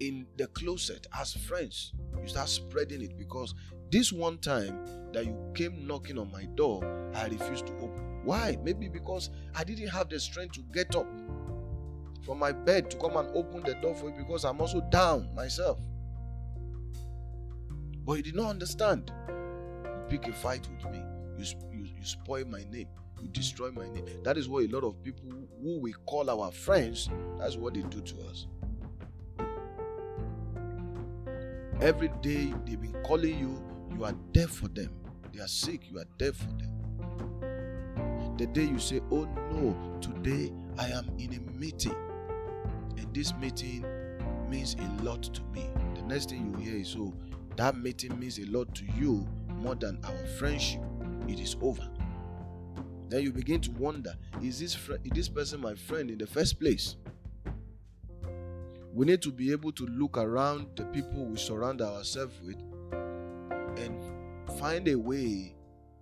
in 0.00 0.26
the 0.36 0.46
closet 0.48 1.06
as 1.18 1.32
friends. 1.32 1.92
You 2.20 2.28
start 2.28 2.48
spreading 2.48 3.02
it 3.02 3.18
because 3.18 3.54
this 3.90 4.12
one 4.12 4.38
time 4.38 4.84
that 5.12 5.24
you 5.24 5.36
came 5.54 5.86
knocking 5.86 6.18
on 6.18 6.30
my 6.30 6.44
door, 6.54 6.84
I 7.14 7.28
refused 7.28 7.66
to 7.68 7.72
open. 7.76 8.20
Why? 8.24 8.58
Maybe 8.62 8.88
because 8.88 9.30
I 9.56 9.64
didn't 9.64 9.88
have 9.88 10.10
the 10.10 10.20
strength 10.20 10.52
to 10.56 10.62
get 10.72 10.94
up 10.94 11.06
from 12.28 12.38
my 12.38 12.52
bed 12.52 12.90
to 12.90 12.96
come 12.98 13.16
and 13.16 13.26
open 13.34 13.62
the 13.62 13.72
door 13.76 13.94
for 13.94 14.10
you 14.10 14.16
because 14.18 14.44
I'm 14.44 14.60
also 14.60 14.82
down 14.90 15.34
myself. 15.34 15.80
But 18.04 18.18
you 18.18 18.22
did 18.22 18.34
not 18.36 18.50
understand. 18.50 19.10
You 19.28 20.04
pick 20.10 20.28
a 20.28 20.32
fight 20.34 20.68
with 20.68 20.92
me. 20.92 21.02
You, 21.38 21.44
you, 21.72 21.84
you 21.98 22.04
spoil 22.04 22.44
my 22.44 22.64
name. 22.70 22.88
You 23.22 23.28
destroy 23.28 23.70
my 23.70 23.88
name. 23.88 24.04
That 24.24 24.36
is 24.36 24.46
what 24.46 24.64
a 24.64 24.68
lot 24.68 24.84
of 24.84 25.02
people 25.02 25.24
who 25.62 25.80
we 25.80 25.94
call 26.04 26.28
our 26.28 26.52
friends, 26.52 27.08
that's 27.38 27.56
what 27.56 27.72
they 27.72 27.80
do 27.80 28.02
to 28.02 28.14
us. 28.28 28.46
Every 31.80 32.08
day 32.20 32.52
they've 32.66 32.78
been 32.80 33.02
calling 33.04 33.38
you, 33.38 33.64
you 33.96 34.04
are 34.04 34.14
there 34.34 34.48
for 34.48 34.68
them. 34.68 34.90
They 35.32 35.40
are 35.40 35.48
sick, 35.48 35.90
you 35.90 35.98
are 35.98 36.06
there 36.18 36.34
for 36.34 36.44
them. 36.44 36.74
The 38.36 38.46
day 38.48 38.64
you 38.64 38.78
say, 38.78 39.00
Oh 39.10 39.24
no, 39.50 39.74
today 40.02 40.52
I 40.78 40.88
am 40.90 41.08
in 41.18 41.32
a 41.34 41.40
meeting, 41.58 41.96
and 42.98 43.14
this 43.14 43.34
meeting 43.34 43.84
means 44.48 44.74
a 44.74 45.02
lot 45.02 45.22
to 45.22 45.42
me. 45.54 45.68
The 45.94 46.02
next 46.02 46.30
thing 46.30 46.52
you 46.52 46.64
hear 46.64 46.80
is, 46.80 46.96
Oh, 46.98 47.14
that 47.56 47.76
meeting 47.76 48.18
means 48.18 48.38
a 48.38 48.44
lot 48.46 48.74
to 48.76 48.84
you 48.98 49.26
more 49.48 49.74
than 49.74 49.98
our 50.04 50.26
friendship. 50.38 50.82
It 51.26 51.40
is 51.40 51.56
over. 51.60 51.88
Then 53.08 53.22
you 53.22 53.32
begin 53.32 53.60
to 53.62 53.70
wonder, 53.72 54.14
is 54.42 54.60
this 54.60 54.74
fr- 54.74 54.94
is 55.04 55.10
this 55.12 55.28
person 55.28 55.60
my 55.60 55.74
friend 55.74 56.10
in 56.10 56.18
the 56.18 56.26
first 56.26 56.60
place? 56.60 56.96
We 58.94 59.06
need 59.06 59.22
to 59.22 59.30
be 59.30 59.52
able 59.52 59.72
to 59.72 59.86
look 59.86 60.18
around 60.18 60.68
the 60.76 60.84
people 60.86 61.24
we 61.24 61.36
surround 61.36 61.80
ourselves 61.80 62.34
with 62.44 62.60
and 63.78 64.02
find 64.58 64.88
a 64.88 64.96
way 64.96 65.54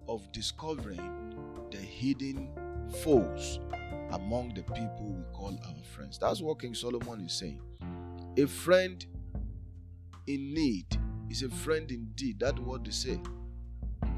of 0.08 0.30
discovering 0.32 1.34
the 1.70 1.78
hidden 1.78 2.48
foes 3.02 3.60
among 4.12 4.54
the 4.54 4.62
people 4.62 5.14
we 5.16 5.22
call 5.32 5.58
our 5.66 5.84
friends. 5.94 6.18
That's 6.18 6.40
what 6.40 6.60
King 6.60 6.74
Solomon 6.74 7.20
is 7.20 7.32
saying. 7.32 7.60
A 8.36 8.46
friend 8.46 9.04
in 10.26 10.54
need 10.54 10.86
is 11.30 11.42
a 11.42 11.48
friend 11.48 11.90
indeed. 11.90 12.40
That's 12.40 12.58
what 12.60 12.84
they 12.84 12.90
say. 12.90 13.20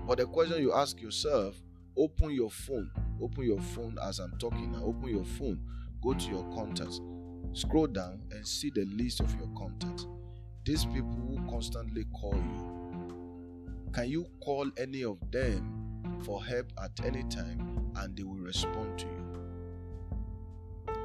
But 0.06 0.18
the 0.18 0.26
question 0.26 0.62
you 0.62 0.72
ask 0.72 1.00
yourself 1.00 1.60
open 1.96 2.30
your 2.30 2.50
phone. 2.50 2.90
Open 3.20 3.44
your 3.44 3.60
phone 3.60 3.98
as 4.02 4.20
I'm 4.20 4.32
talking 4.38 4.72
now. 4.72 4.84
Open 4.84 5.08
your 5.08 5.24
phone. 5.24 5.60
Go 6.02 6.14
to 6.14 6.30
your 6.30 6.44
contacts. 6.54 7.00
Scroll 7.52 7.88
down 7.88 8.20
and 8.30 8.46
see 8.46 8.70
the 8.70 8.84
list 8.84 9.20
of 9.20 9.34
your 9.34 9.48
contacts. 9.56 10.06
These 10.64 10.84
people 10.86 11.16
who 11.28 11.44
constantly 11.50 12.04
call 12.14 12.34
you. 12.34 13.90
Can 13.92 14.08
you 14.08 14.26
call 14.44 14.70
any 14.78 15.02
of 15.02 15.18
them 15.30 16.20
for 16.24 16.44
help 16.44 16.72
at 16.82 16.92
any 17.04 17.24
time 17.24 17.90
and 17.96 18.16
they 18.16 18.22
will 18.22 18.36
respond 18.36 18.98
to 19.00 19.06
you? 19.06 19.17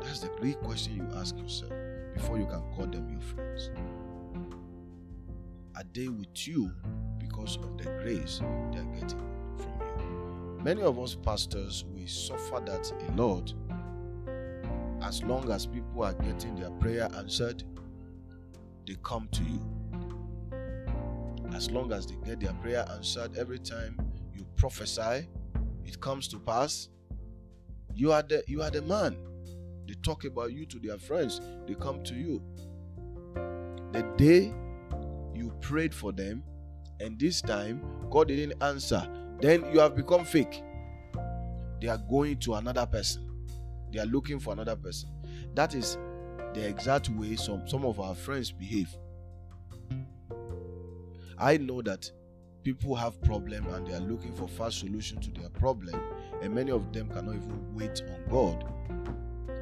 That's 0.03 0.19
the 0.19 0.29
great 0.39 0.59
question 0.61 0.97
you 0.97 1.07
ask 1.17 1.37
yourself 1.37 1.71
before 2.13 2.37
you 2.37 2.45
can 2.45 2.61
call 2.75 2.85
them 2.85 3.09
your 3.09 3.21
friends. 3.21 3.71
Are 5.75 5.83
they 5.93 6.07
with 6.07 6.47
you 6.47 6.71
because 7.17 7.57
of 7.57 7.77
the 7.77 7.85
grace 8.01 8.39
they 8.71 8.79
are 8.79 8.83
getting 8.93 9.19
from 9.57 9.73
you? 9.99 10.59
Many 10.63 10.81
of 10.83 10.99
us 10.99 11.15
pastors, 11.15 11.85
we 11.95 12.05
suffer 12.05 12.61
that 12.65 12.91
a 12.91 13.11
lot. 13.13 13.53
As 15.01 15.23
long 15.23 15.49
as 15.51 15.65
people 15.65 16.03
are 16.03 16.13
getting 16.13 16.55
their 16.55 16.69
prayer 16.71 17.09
answered, 17.15 17.63
they 18.85 18.95
come 19.03 19.27
to 19.31 19.43
you. 19.43 19.61
As 21.53 21.71
long 21.71 21.91
as 21.91 22.05
they 22.05 22.15
get 22.25 22.39
their 22.39 22.53
prayer 22.53 22.85
answered, 22.91 23.37
every 23.37 23.59
time 23.59 23.97
you 24.35 24.45
prophesy, 24.55 25.27
it 25.85 25.99
comes 26.01 26.27
to 26.29 26.39
pass. 26.39 26.89
You 27.95 28.11
are 28.11 28.23
the 28.23 28.43
you 28.47 28.61
are 28.61 28.71
the 28.71 28.81
man. 28.81 29.15
They 29.87 29.93
talk 29.95 30.23
about 30.25 30.53
you 30.53 30.65
to 30.67 30.79
their 30.79 30.97
friends. 30.97 31.41
They 31.67 31.75
come 31.75 32.03
to 32.03 32.13
you. 32.13 32.41
The 33.91 34.03
day 34.17 34.53
you 35.35 35.53
prayed 35.61 35.93
for 35.93 36.11
them, 36.11 36.43
and 36.99 37.19
this 37.19 37.41
time 37.41 37.83
God 38.09 38.29
didn't 38.29 38.61
answer, 38.63 39.07
then 39.41 39.65
you 39.73 39.79
have 39.79 39.95
become 39.95 40.25
fake. 40.25 40.63
They 41.81 41.87
are 41.89 41.97
going 41.97 42.37
to 42.39 42.55
another 42.55 42.85
person. 42.85 43.29
They 43.91 43.99
are 43.99 44.05
looking 44.05 44.39
for 44.39 44.53
another 44.53 44.75
person. 44.75 45.09
That 45.53 45.75
is 45.75 45.97
the 46.53 46.65
exact 46.67 47.09
way 47.09 47.35
some, 47.35 47.67
some 47.67 47.85
of 47.85 47.99
our 47.99 48.15
friends 48.15 48.51
behave. 48.51 48.95
I 51.37 51.57
know 51.57 51.81
that 51.81 52.09
people 52.63 52.95
have 52.95 53.21
problem 53.21 53.67
and 53.67 53.85
they 53.85 53.93
are 53.93 53.99
looking 53.99 54.33
for 54.33 54.47
fast 54.47 54.79
solution 54.79 55.19
to 55.19 55.31
their 55.31 55.49
problem 55.49 55.99
and 56.41 56.55
many 56.55 56.71
of 56.71 56.93
them 56.93 57.09
cannot 57.09 57.35
even 57.35 57.73
wait 57.75 58.01
on 58.01 58.29
God. 58.29 58.65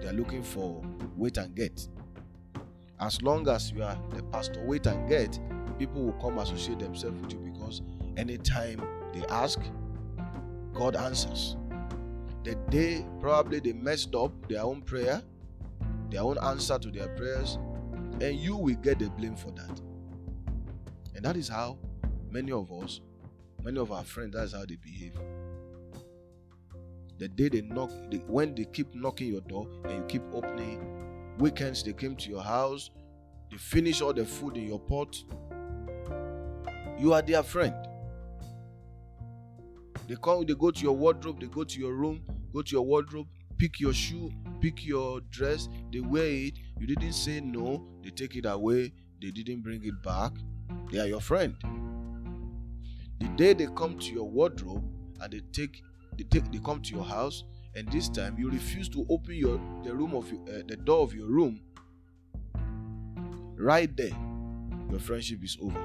They 0.01 0.07
are 0.07 0.13
looking 0.13 0.43
for 0.43 0.81
wait 1.15 1.37
and 1.37 1.55
get. 1.55 1.87
As 2.99 3.21
long 3.21 3.47
as 3.47 3.71
you 3.71 3.83
are 3.83 3.97
the 4.15 4.23
pastor 4.23 4.63
wait 4.65 4.87
and 4.87 5.07
get, 5.07 5.39
people 5.77 6.03
will 6.03 6.13
come 6.13 6.39
associate 6.39 6.79
themselves 6.79 7.21
with 7.21 7.33
you 7.33 7.39
because 7.39 7.81
anytime 8.17 8.81
they 9.13 9.25
ask, 9.27 9.59
God 10.73 10.95
answers. 10.95 11.55
The 12.43 12.55
day 12.69 13.05
probably 13.19 13.59
they 13.59 13.73
messed 13.73 14.15
up 14.15 14.31
their 14.47 14.63
own 14.63 14.81
prayer, 14.81 15.21
their 16.09 16.21
own 16.21 16.37
answer 16.39 16.79
to 16.79 16.89
their 16.89 17.07
prayers, 17.09 17.59
and 18.19 18.35
you 18.35 18.55
will 18.55 18.75
get 18.75 18.99
the 18.99 19.09
blame 19.11 19.35
for 19.35 19.51
that. 19.51 19.81
And 21.15 21.23
that 21.23 21.37
is 21.37 21.47
how 21.47 21.77
many 22.31 22.51
of 22.51 22.71
us, 22.71 23.01
many 23.63 23.79
of 23.79 23.91
our 23.91 24.03
friends, 24.03 24.35
that's 24.35 24.53
how 24.53 24.65
they 24.65 24.77
behave. 24.77 25.13
The 27.21 27.27
day 27.27 27.49
they 27.49 27.61
knock, 27.61 27.91
they, 28.09 28.17
when 28.17 28.55
they 28.55 28.65
keep 28.65 28.95
knocking 28.95 29.27
your 29.27 29.41
door 29.41 29.67
and 29.83 29.97
you 29.97 30.03
keep 30.07 30.23
opening, 30.33 30.81
weekends 31.37 31.83
they 31.83 31.93
came 31.93 32.15
to 32.15 32.29
your 32.31 32.41
house, 32.41 32.89
they 33.51 33.57
finish 33.57 34.01
all 34.01 34.11
the 34.11 34.25
food 34.25 34.57
in 34.57 34.67
your 34.67 34.79
pot, 34.79 35.15
you 36.97 37.13
are 37.13 37.21
their 37.21 37.43
friend. 37.43 37.75
They 40.07 40.15
come, 40.15 40.47
they 40.47 40.55
go 40.55 40.71
to 40.71 40.81
your 40.81 40.95
wardrobe, 40.97 41.39
they 41.39 41.45
go 41.45 41.63
to 41.63 41.79
your 41.79 41.93
room, 41.93 42.23
go 42.51 42.63
to 42.63 42.71
your 42.71 42.81
wardrobe, 42.81 43.27
pick 43.59 43.79
your 43.79 43.93
shoe, 43.93 44.31
pick 44.59 44.83
your 44.83 45.21
dress, 45.29 45.69
they 45.93 45.99
wear 45.99 46.25
it. 46.25 46.57
You 46.79 46.87
didn't 46.87 47.13
say 47.13 47.39
no, 47.39 47.85
they 48.03 48.09
take 48.09 48.35
it 48.35 48.47
away, 48.47 48.93
they 49.21 49.29
didn't 49.29 49.61
bring 49.61 49.85
it 49.85 50.01
back. 50.01 50.31
They 50.91 50.97
are 50.99 51.05
your 51.05 51.21
friend. 51.21 51.55
The 53.19 53.27
day 53.35 53.53
they 53.53 53.67
come 53.75 53.99
to 53.99 54.11
your 54.11 54.27
wardrobe 54.27 54.83
and 55.21 55.31
they 55.31 55.41
take 55.51 55.83
they 56.21 56.39
take 56.39 56.51
they 56.51 56.59
come 56.59 56.81
to 56.81 56.93
your 56.93 57.03
house 57.03 57.43
and 57.75 57.91
this 57.91 58.07
time 58.09 58.35
you 58.37 58.49
refuse 58.49 58.87
to 58.89 59.05
open 59.09 59.33
your 59.33 59.59
the 59.83 59.93
room 59.93 60.13
of 60.13 60.31
your, 60.31 60.41
uh, 60.41 60.61
the 60.67 60.77
door 60.77 61.03
of 61.03 61.13
your 61.13 61.27
room 61.27 61.59
right 63.55 63.95
there 63.97 64.15
your 64.89 64.99
friendship 64.99 65.41
is 65.43 65.57
over. 65.61 65.79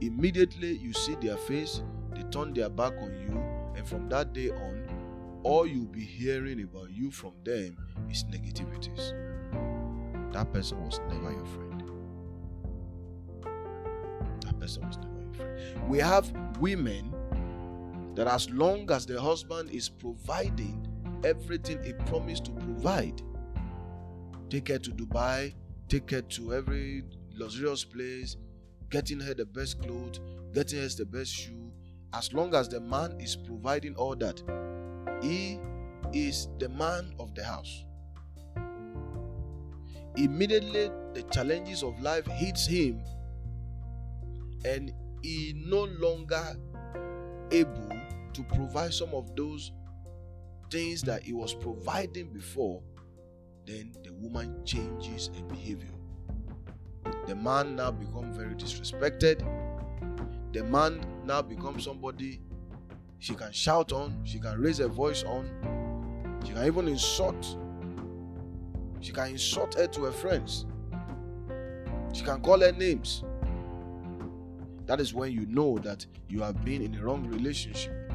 Immediately 0.00 0.72
you 0.78 0.92
see 0.92 1.14
their 1.14 1.36
face 1.36 1.82
they 2.14 2.22
turn 2.24 2.52
their 2.52 2.68
back 2.68 2.92
on 3.00 3.12
you 3.20 3.40
and 3.76 3.88
from 3.88 4.08
that 4.08 4.32
day 4.32 4.50
on 4.50 4.86
all 5.44 5.66
you'll 5.66 5.84
be 5.86 6.04
hearing 6.04 6.62
about 6.62 6.90
you 6.90 7.10
from 7.10 7.32
them 7.44 7.76
is 8.10 8.24
negativities. 8.24 9.12
That 10.32 10.52
person 10.52 10.84
was 10.84 11.00
never 11.08 11.30
your 11.30 11.46
friend. 11.46 11.82
That 14.42 14.58
person 14.60 14.86
was 14.86 14.98
never 14.98 15.20
your 15.22 15.34
friend. 15.34 15.88
We 15.88 15.98
have 15.98 16.30
women 16.58 17.15
that 18.16 18.26
as 18.26 18.50
long 18.50 18.90
as 18.90 19.06
the 19.06 19.20
husband 19.20 19.70
is 19.70 19.88
providing 19.88 20.86
everything 21.22 21.82
he 21.84 21.92
promised 21.92 22.46
to 22.46 22.50
provide, 22.52 23.20
take 24.48 24.68
her 24.68 24.78
to 24.78 24.90
Dubai, 24.90 25.54
take 25.88 26.10
her 26.10 26.22
to 26.22 26.54
every 26.54 27.04
luxurious 27.34 27.84
place, 27.84 28.36
getting 28.90 29.20
her 29.20 29.34
the 29.34 29.44
best 29.44 29.82
clothes, 29.82 30.20
getting 30.54 30.80
her 30.80 30.88
the 30.88 31.04
best 31.04 31.32
shoe, 31.32 31.70
as 32.14 32.32
long 32.32 32.54
as 32.54 32.68
the 32.68 32.80
man 32.80 33.20
is 33.20 33.36
providing 33.36 33.94
all 33.96 34.16
that, 34.16 34.42
he 35.22 35.60
is 36.14 36.48
the 36.58 36.68
man 36.70 37.12
of 37.20 37.34
the 37.34 37.44
house. 37.44 37.84
Immediately 40.16 40.90
the 41.12 41.22
challenges 41.30 41.82
of 41.82 42.00
life 42.00 42.26
hits 42.26 42.66
him 42.66 43.02
and 44.64 44.90
he 45.22 45.52
no 45.66 45.84
longer 45.84 46.56
able 47.50 47.88
to 48.36 48.42
provide 48.42 48.92
some 48.92 49.14
of 49.14 49.34
those 49.34 49.72
things 50.70 51.00
that 51.02 51.22
he 51.22 51.32
was 51.32 51.54
providing 51.54 52.26
before, 52.34 52.82
then 53.66 53.92
the 54.04 54.12
woman 54.12 54.62
changes 54.64 55.30
her 55.34 55.42
behavior. 55.44 55.88
The 57.26 57.34
man 57.34 57.76
now 57.76 57.90
becomes 57.92 58.36
very 58.36 58.54
disrespected. 58.54 59.40
The 60.52 60.64
man 60.64 61.00
now 61.24 61.40
becomes 61.40 61.84
somebody 61.84 62.42
she 63.18 63.34
can 63.34 63.52
shout 63.52 63.92
on, 63.92 64.20
she 64.24 64.38
can 64.38 64.60
raise 64.60 64.78
her 64.78 64.88
voice 64.88 65.24
on, 65.24 65.48
she 66.44 66.52
can 66.52 66.66
even 66.66 66.88
insult. 66.88 67.56
She 69.00 69.12
can 69.12 69.30
insult 69.30 69.74
her 69.74 69.86
to 69.86 70.04
her 70.04 70.12
friends. 70.12 70.66
She 72.12 72.22
can 72.22 72.42
call 72.42 72.60
her 72.60 72.72
names. 72.72 73.24
That 74.84 75.00
is 75.00 75.14
when 75.14 75.32
you 75.32 75.46
know 75.46 75.78
that 75.78 76.04
you 76.28 76.42
have 76.42 76.64
been 76.64 76.82
in 76.82 76.94
a 76.96 77.02
wrong 77.02 77.26
relationship. 77.26 78.05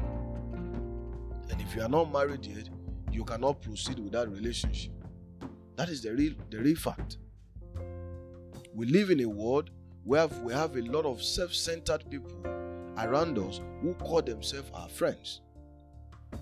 And 1.52 1.60
if 1.60 1.76
you 1.76 1.82
are 1.82 1.88
not 1.88 2.10
married 2.10 2.46
yet, 2.46 2.70
you 3.12 3.24
cannot 3.24 3.60
proceed 3.60 3.98
with 3.98 4.12
that 4.12 4.30
relationship. 4.30 4.92
That 5.76 5.90
is 5.90 6.02
the 6.02 6.14
real 6.14 6.32
the 6.50 6.58
real 6.58 6.76
fact. 6.76 7.18
We 8.74 8.86
live 8.86 9.10
in 9.10 9.20
a 9.20 9.28
world 9.28 9.70
where 10.02 10.26
we 10.26 10.54
have 10.54 10.76
a 10.76 10.80
lot 10.80 11.04
of 11.04 11.22
self-centered 11.22 12.10
people 12.10 12.38
around 12.98 13.38
us 13.38 13.60
who 13.82 13.92
call 13.94 14.22
themselves 14.22 14.70
our 14.72 14.88
friends. 14.88 15.42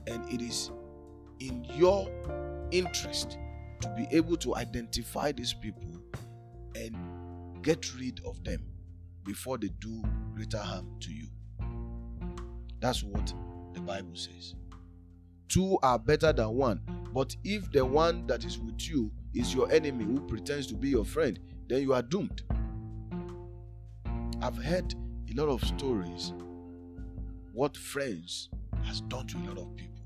And 0.07 0.33
it 0.33 0.41
is 0.41 0.71
in 1.41 1.65
your 1.75 2.09
interest 2.71 3.37
to 3.81 3.89
be 3.97 4.07
able 4.17 4.37
to 4.37 4.55
identify 4.55 5.33
these 5.33 5.53
people 5.53 5.91
and 6.77 6.97
get 7.63 7.93
rid 7.97 8.21
of 8.25 8.45
them 8.45 8.65
before 9.25 9.59
they 9.59 9.71
do 9.81 10.05
greater 10.35 10.59
harm 10.59 10.87
to 11.01 11.13
you. 11.13 11.27
That's 12.79 13.03
what 13.03 13.35
the 13.75 13.81
Bible 13.81 14.15
says. 14.15 14.55
Two 15.51 15.81
are 15.83 15.99
better 15.99 16.33
than 16.33 16.51
one, 16.51 16.81
but 17.13 17.35
if 17.43 17.73
the 17.73 17.85
one 17.85 18.25
that 18.29 18.45
is 18.45 18.61
with 18.61 18.89
you 18.89 19.11
is 19.35 19.53
your 19.53 19.69
enemy 19.73 20.05
who 20.05 20.21
pretends 20.21 20.69
to 20.69 20.75
be 20.75 20.91
your 20.91 21.05
friend, 21.05 21.41
then 21.69 21.83
you 21.83 21.93
are 21.93 22.03
doomed. 22.03 22.43
I've 24.41 24.57
heard 24.57 24.95
a 25.29 25.35
lot 25.35 25.49
of 25.49 25.61
stories 25.65 26.33
what 27.53 27.77
friends 27.77 28.49
has 28.85 29.01
done 29.03 29.27
to 29.27 29.39
a 29.39 29.43
lot 29.49 29.59
of 29.59 29.77
people. 29.77 30.05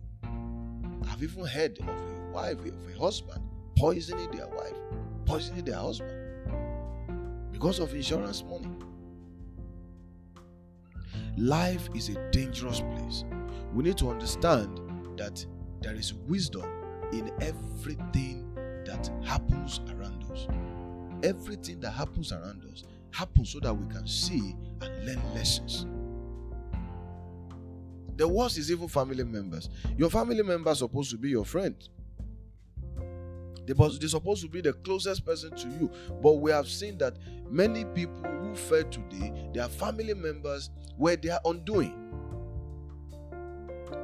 I've 1.10 1.22
even 1.22 1.44
heard 1.44 1.78
of 1.78 1.88
a 1.88 2.32
wife, 2.32 2.58
of 2.60 2.94
a 2.94 2.98
husband 2.98 3.42
poisoning 3.76 4.30
their 4.30 4.48
wife, 4.48 4.76
poisoning 5.26 5.66
their 5.66 5.76
husband 5.76 6.10
because 7.52 7.80
of 7.80 7.94
insurance 7.94 8.42
money. 8.44 8.70
Life 11.36 11.90
is 11.94 12.08
a 12.08 12.30
dangerous 12.30 12.80
place. 12.80 13.24
We 13.74 13.84
need 13.84 13.98
to 13.98 14.08
understand 14.08 14.80
that 15.16 15.44
there 15.80 15.94
is 15.94 16.14
wisdom 16.14 16.64
in 17.12 17.30
everything 17.40 18.50
that 18.84 19.10
happens 19.24 19.80
around 19.90 20.24
us. 20.32 20.46
Everything 21.22 21.80
that 21.80 21.90
happens 21.90 22.32
around 22.32 22.62
us 22.72 22.84
happens 23.10 23.50
so 23.50 23.60
that 23.60 23.72
we 23.72 23.86
can 23.92 24.06
see 24.06 24.54
and 24.80 25.06
learn 25.06 25.22
lessons. 25.34 25.86
The 28.16 28.28
worst 28.28 28.58
is 28.58 28.70
even 28.70 28.88
family 28.88 29.24
members. 29.24 29.68
Your 29.96 30.10
family 30.10 30.42
members 30.42 30.72
are 30.82 30.86
supposed 30.86 31.10
to 31.10 31.16
be 31.16 31.30
your 31.30 31.44
friend. 31.44 31.74
They're 33.66 34.08
supposed 34.08 34.42
to 34.42 34.48
be 34.48 34.60
the 34.60 34.72
closest 34.72 35.24
person 35.24 35.56
to 35.56 35.68
you. 35.68 35.90
But 36.22 36.34
we 36.34 36.50
have 36.50 36.68
seen 36.68 36.98
that 36.98 37.16
many 37.50 37.84
people 37.86 38.22
who 38.22 38.54
fed 38.54 38.92
today, 38.92 39.32
their 39.54 39.68
family 39.68 40.14
members 40.14 40.70
were 40.98 41.16
their 41.16 41.38
undoing. 41.44 42.03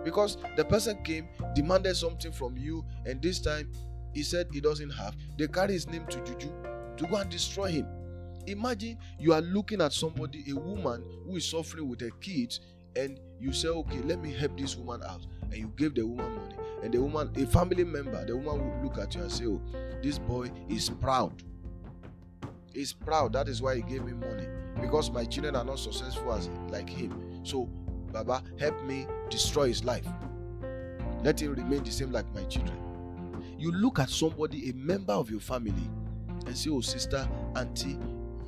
Because 0.04 0.38
the 0.56 0.64
person 0.64 1.02
came, 1.02 1.28
demanded 1.54 1.96
something 1.96 2.32
from 2.32 2.56
you, 2.56 2.84
and 3.06 3.20
this 3.20 3.40
time 3.40 3.70
he 4.14 4.22
said 4.22 4.48
he 4.52 4.60
doesn't 4.60 4.90
have. 4.90 5.16
They 5.38 5.46
carry 5.46 5.72
his 5.74 5.88
name 5.88 6.06
to 6.06 6.18
Juju 6.24 6.50
to 6.96 7.06
go 7.06 7.16
and 7.16 7.30
destroy 7.30 7.70
him. 7.70 7.86
Imagine 8.46 8.98
you 9.18 9.32
are 9.32 9.40
looking 9.42 9.80
at 9.80 9.92
somebody, 9.92 10.44
a 10.50 10.54
woman 10.56 11.04
who 11.26 11.36
is 11.36 11.44
suffering 11.48 11.88
with 11.88 12.00
her 12.00 12.10
kids, 12.20 12.60
and 12.96 13.20
you 13.38 13.52
say, 13.52 13.68
Okay, 13.68 13.98
let 14.00 14.20
me 14.20 14.32
help 14.32 14.58
this 14.58 14.76
woman 14.76 15.02
out. 15.08 15.26
And 15.42 15.54
you 15.54 15.72
give 15.76 15.94
the 15.94 16.06
woman 16.06 16.34
money. 16.36 16.54
And 16.82 16.94
the 16.94 17.00
woman, 17.02 17.30
a 17.36 17.46
family 17.46 17.84
member, 17.84 18.24
the 18.24 18.36
woman 18.36 18.64
will 18.64 18.84
look 18.84 18.98
at 18.98 19.14
you 19.14 19.22
and 19.22 19.30
say, 19.30 19.46
Oh, 19.46 19.60
this 20.02 20.18
boy 20.18 20.50
is 20.68 20.88
proud. 20.90 21.42
He's 22.72 22.92
proud. 22.92 23.32
That 23.32 23.48
is 23.48 23.60
why 23.60 23.76
he 23.76 23.82
gave 23.82 24.04
me 24.04 24.12
money. 24.12 24.46
Because 24.80 25.10
my 25.10 25.24
children 25.24 25.56
are 25.56 25.64
not 25.64 25.78
successful 25.78 26.32
as 26.32 26.48
like 26.68 26.88
him. 26.88 27.40
So, 27.44 27.66
Baba, 28.12 28.42
help 28.58 28.82
me 28.84 29.06
destroy 29.30 29.68
his 29.68 29.84
life. 29.84 30.06
Let 31.22 31.40
him 31.40 31.54
remain 31.54 31.84
the 31.84 31.90
same 31.90 32.12
like 32.12 32.32
my 32.34 32.44
children. 32.44 32.78
You 33.58 33.72
look 33.72 33.98
at 33.98 34.10
somebody, 34.10 34.70
a 34.70 34.74
member 34.74 35.12
of 35.12 35.30
your 35.30 35.40
family, 35.40 35.90
and 36.46 36.56
say, 36.56 36.70
Oh, 36.70 36.80
sister, 36.80 37.28
auntie, 37.56 37.98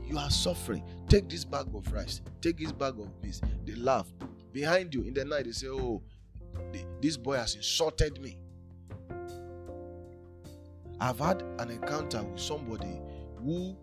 you 0.07 0.19
are 0.19 0.31
suffering. 0.31 0.83
Take 1.09 1.29
this 1.29 1.45
bag 1.45 1.67
of 1.75 1.91
rice, 1.93 2.23
take 2.41 2.59
this 2.59 2.73
bag 2.73 2.99
of 2.99 3.21
beans. 3.21 3.41
They 3.65 3.75
laugh. 3.75 4.13
Behind 4.53 4.93
you 4.95 5.03
in 5.03 5.15
the 5.15 5.25
night, 5.25 5.45
they 5.45 5.53
say, 5.53 5.69
Oh, 5.69 6.03
this 7.01 7.17
boy 7.17 7.37
has 7.37 7.55
insulted 7.55 8.21
me. 8.21 8.39
I've 11.01 11.19
had 11.19 11.43
an 11.59 11.71
encounter 11.71 12.23
with 12.23 12.41
somebody 12.41 13.01
who, 13.37 13.77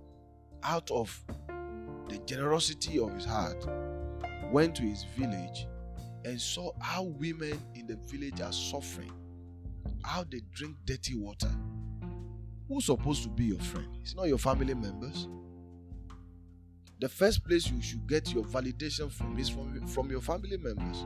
out 0.63 0.89
of 0.89 1.23
the 2.07 2.17
generosity 2.25 2.97
of 2.97 3.13
his 3.13 3.25
heart, 3.25 3.67
went 4.51 4.75
to 4.75 4.83
his 4.83 5.03
village 5.17 5.67
and 6.25 6.39
saw 6.39 6.71
how 6.81 7.03
women 7.03 7.59
in 7.75 7.87
the 7.87 7.95
village 8.07 8.41
are 8.41 8.51
suffering, 8.51 9.11
how 10.03 10.23
they 10.29 10.41
drink 10.53 10.75
dirty 10.85 11.15
water. 11.15 11.51
Who's 12.67 12.85
supposed 12.85 13.23
to 13.23 13.29
be 13.29 13.45
your 13.45 13.59
friend? 13.59 13.87
It's 14.01 14.15
not 14.15 14.27
your 14.27 14.37
family 14.37 14.73
members. 14.73 15.27
The 16.99 17.09
first 17.09 17.45
place 17.45 17.69
you 17.71 17.81
should 17.81 18.05
get 18.07 18.33
your 18.33 18.43
validation 18.43 19.09
from 19.09 19.39
is 19.39 19.49
from, 19.49 19.87
from 19.87 20.11
your 20.11 20.21
family 20.21 20.57
members. 20.57 21.05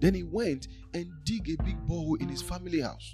Then 0.00 0.14
he 0.14 0.22
went 0.22 0.68
and 0.94 1.12
dig 1.24 1.50
a 1.50 1.62
big 1.62 1.76
borehole 1.86 2.20
in 2.20 2.28
his 2.28 2.40
family 2.40 2.80
house. 2.80 3.12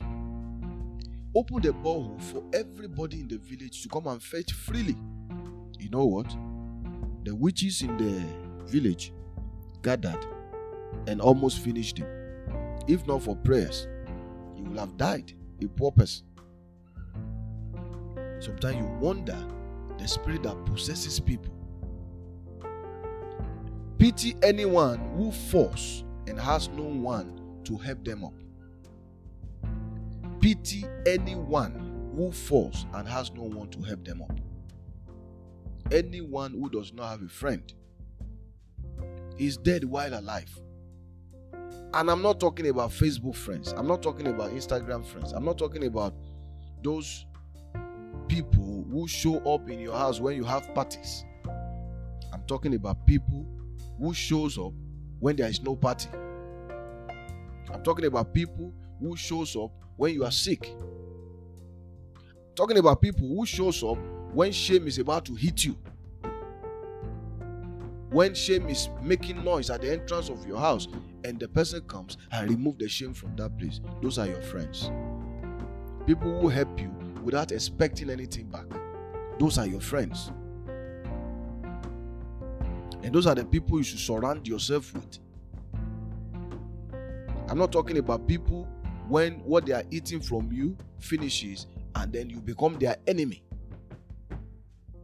Opened 1.34 1.64
the 1.64 1.72
borehole 1.72 2.20
for 2.22 2.44
everybody 2.52 3.20
in 3.20 3.28
the 3.28 3.38
village 3.38 3.82
to 3.82 3.88
come 3.88 4.06
and 4.06 4.22
fetch 4.22 4.52
freely. 4.52 4.96
You 5.80 5.90
know 5.90 6.06
what? 6.06 6.28
The 7.24 7.34
witches 7.34 7.82
in 7.82 7.96
the 7.96 8.70
village 8.70 9.12
gathered 9.82 10.24
and 11.06 11.20
almost 11.20 11.60
finished 11.60 11.98
him. 11.98 12.08
If 12.88 13.06
not 13.06 13.22
for 13.22 13.36
prayers, 13.36 13.88
he 14.54 14.62
would 14.62 14.78
have 14.78 14.96
died 14.96 15.32
a 15.62 15.68
poor 15.68 15.92
person. 15.92 16.26
Sometimes 18.40 18.76
you 18.76 18.86
wonder 19.00 19.36
the 19.98 20.06
spirit 20.06 20.42
that 20.42 20.64
possesses 20.66 21.18
people. 21.20 21.52
Pity 23.98 24.36
anyone 24.42 24.98
who 25.16 25.32
falls 25.32 26.04
and 26.26 26.38
has 26.38 26.68
no 26.68 26.82
one 26.82 27.40
to 27.64 27.76
help 27.76 28.04
them 28.04 28.24
up. 28.24 28.34
Pity 30.40 30.84
anyone 31.06 32.12
who 32.14 32.30
falls 32.30 32.86
and 32.94 33.08
has 33.08 33.32
no 33.32 33.42
one 33.42 33.68
to 33.70 33.80
help 33.80 34.04
them 34.04 34.22
up. 34.22 34.38
Anyone 35.90 36.52
who 36.52 36.68
does 36.68 36.92
not 36.92 37.08
have 37.08 37.22
a 37.22 37.28
friend 37.28 37.72
is 39.38 39.56
dead 39.56 39.84
while 39.84 40.18
alive. 40.18 40.50
And 41.96 42.10
I'm 42.10 42.20
not 42.20 42.38
talking 42.38 42.68
about 42.68 42.90
Facebook 42.90 43.34
friends. 43.34 43.72
I'm 43.72 43.86
not 43.86 44.02
talking 44.02 44.26
about 44.26 44.50
Instagram 44.50 45.02
friends. 45.02 45.32
I'm 45.32 45.46
not 45.46 45.56
talking 45.56 45.86
about 45.86 46.12
those 46.84 47.24
people 48.28 48.84
who 48.90 49.08
show 49.08 49.38
up 49.50 49.70
in 49.70 49.80
your 49.80 49.96
house 49.96 50.20
when 50.20 50.36
you 50.36 50.44
have 50.44 50.74
parties. 50.74 51.24
I'm 52.34 52.42
talking 52.46 52.74
about 52.74 53.06
people 53.06 53.46
who 53.98 54.12
shows 54.12 54.58
up 54.58 54.74
when 55.20 55.36
there 55.36 55.48
is 55.48 55.62
no 55.62 55.74
party. 55.74 56.10
I'm 57.72 57.82
talking 57.82 58.04
about 58.04 58.34
people 58.34 58.74
who 59.00 59.16
shows 59.16 59.56
up 59.56 59.70
when 59.96 60.12
you 60.12 60.22
are 60.26 60.30
sick. 60.30 60.68
I'm 62.14 62.54
talking 62.54 62.76
about 62.76 63.00
people 63.00 63.26
who 63.26 63.46
shows 63.46 63.82
up 63.82 63.96
when 64.34 64.52
shame 64.52 64.86
is 64.86 64.98
about 64.98 65.24
to 65.24 65.34
hit 65.34 65.64
you. 65.64 65.78
When 68.16 68.32
shame 68.32 68.70
is 68.70 68.88
making 69.02 69.44
noise 69.44 69.68
at 69.68 69.82
the 69.82 69.92
entrance 69.92 70.30
of 70.30 70.46
your 70.46 70.58
house 70.58 70.88
and 71.24 71.38
the 71.38 71.46
person 71.48 71.82
comes 71.82 72.16
and 72.32 72.48
remove 72.48 72.78
the 72.78 72.88
shame 72.88 73.12
from 73.12 73.36
that 73.36 73.58
place. 73.58 73.82
Those 74.00 74.18
are 74.18 74.26
your 74.26 74.40
friends. 74.40 74.90
People 76.06 76.40
who 76.40 76.48
help 76.48 76.80
you 76.80 76.88
without 77.22 77.52
expecting 77.52 78.08
anything 78.08 78.46
back. 78.46 78.64
Those 79.38 79.58
are 79.58 79.66
your 79.66 79.82
friends. 79.82 80.32
And 83.02 83.14
those 83.14 83.26
are 83.26 83.34
the 83.34 83.44
people 83.44 83.76
you 83.76 83.84
should 83.84 83.98
surround 83.98 84.48
yourself 84.48 84.94
with. 84.94 85.18
I'm 87.50 87.58
not 87.58 87.70
talking 87.70 87.98
about 87.98 88.26
people 88.26 88.66
when 89.08 89.40
what 89.40 89.66
they 89.66 89.74
are 89.74 89.84
eating 89.90 90.22
from 90.22 90.50
you 90.50 90.74
finishes 91.00 91.66
and 91.94 92.10
then 92.14 92.30
you 92.30 92.40
become 92.40 92.78
their 92.78 92.96
enemy. 93.06 93.42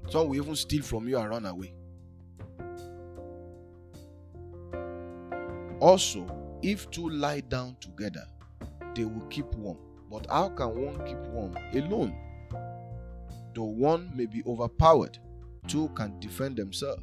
Some 0.09 0.29
will 0.29 0.37
even 0.37 0.57
steal 0.57 0.83
from 0.83 1.07
you 1.11 1.19
and 1.19 1.29
run 1.29 1.45
away. 1.45 1.75
Also, 5.83 6.25
if 6.63 6.89
two 6.93 7.11
lie 7.11 7.41
down 7.41 7.77
together, 7.81 8.25
they 8.95 9.05
will 9.05 9.27
keep 9.27 9.53
warm. 9.57 9.79
But 10.09 10.29
how 10.31 10.51
can 10.51 10.81
one 10.81 11.05
keep 11.05 11.19
warm 11.33 11.57
alone? 11.75 12.15
Though 13.53 13.65
one 13.65 14.13
may 14.15 14.27
be 14.27 14.45
overpowered, 14.47 15.19
two 15.67 15.89
can 15.97 16.21
defend 16.21 16.57
themselves. 16.57 17.03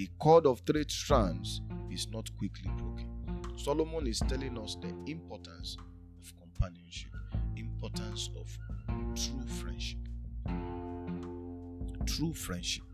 A 0.00 0.08
cord 0.18 0.46
of 0.46 0.62
three 0.66 0.84
strands 0.88 1.60
is 1.92 2.08
not 2.10 2.28
quickly 2.38 2.68
broken. 2.76 3.06
Solomon 3.56 4.08
is 4.08 4.18
telling 4.18 4.58
us 4.58 4.76
the 4.82 4.88
importance 5.06 5.76
of 6.20 6.32
companionship, 6.40 7.12
importance 7.56 8.30
of 8.36 8.58
true 9.14 9.46
friendship. 9.46 10.00
True 12.04 12.34
friendship. 12.34 12.84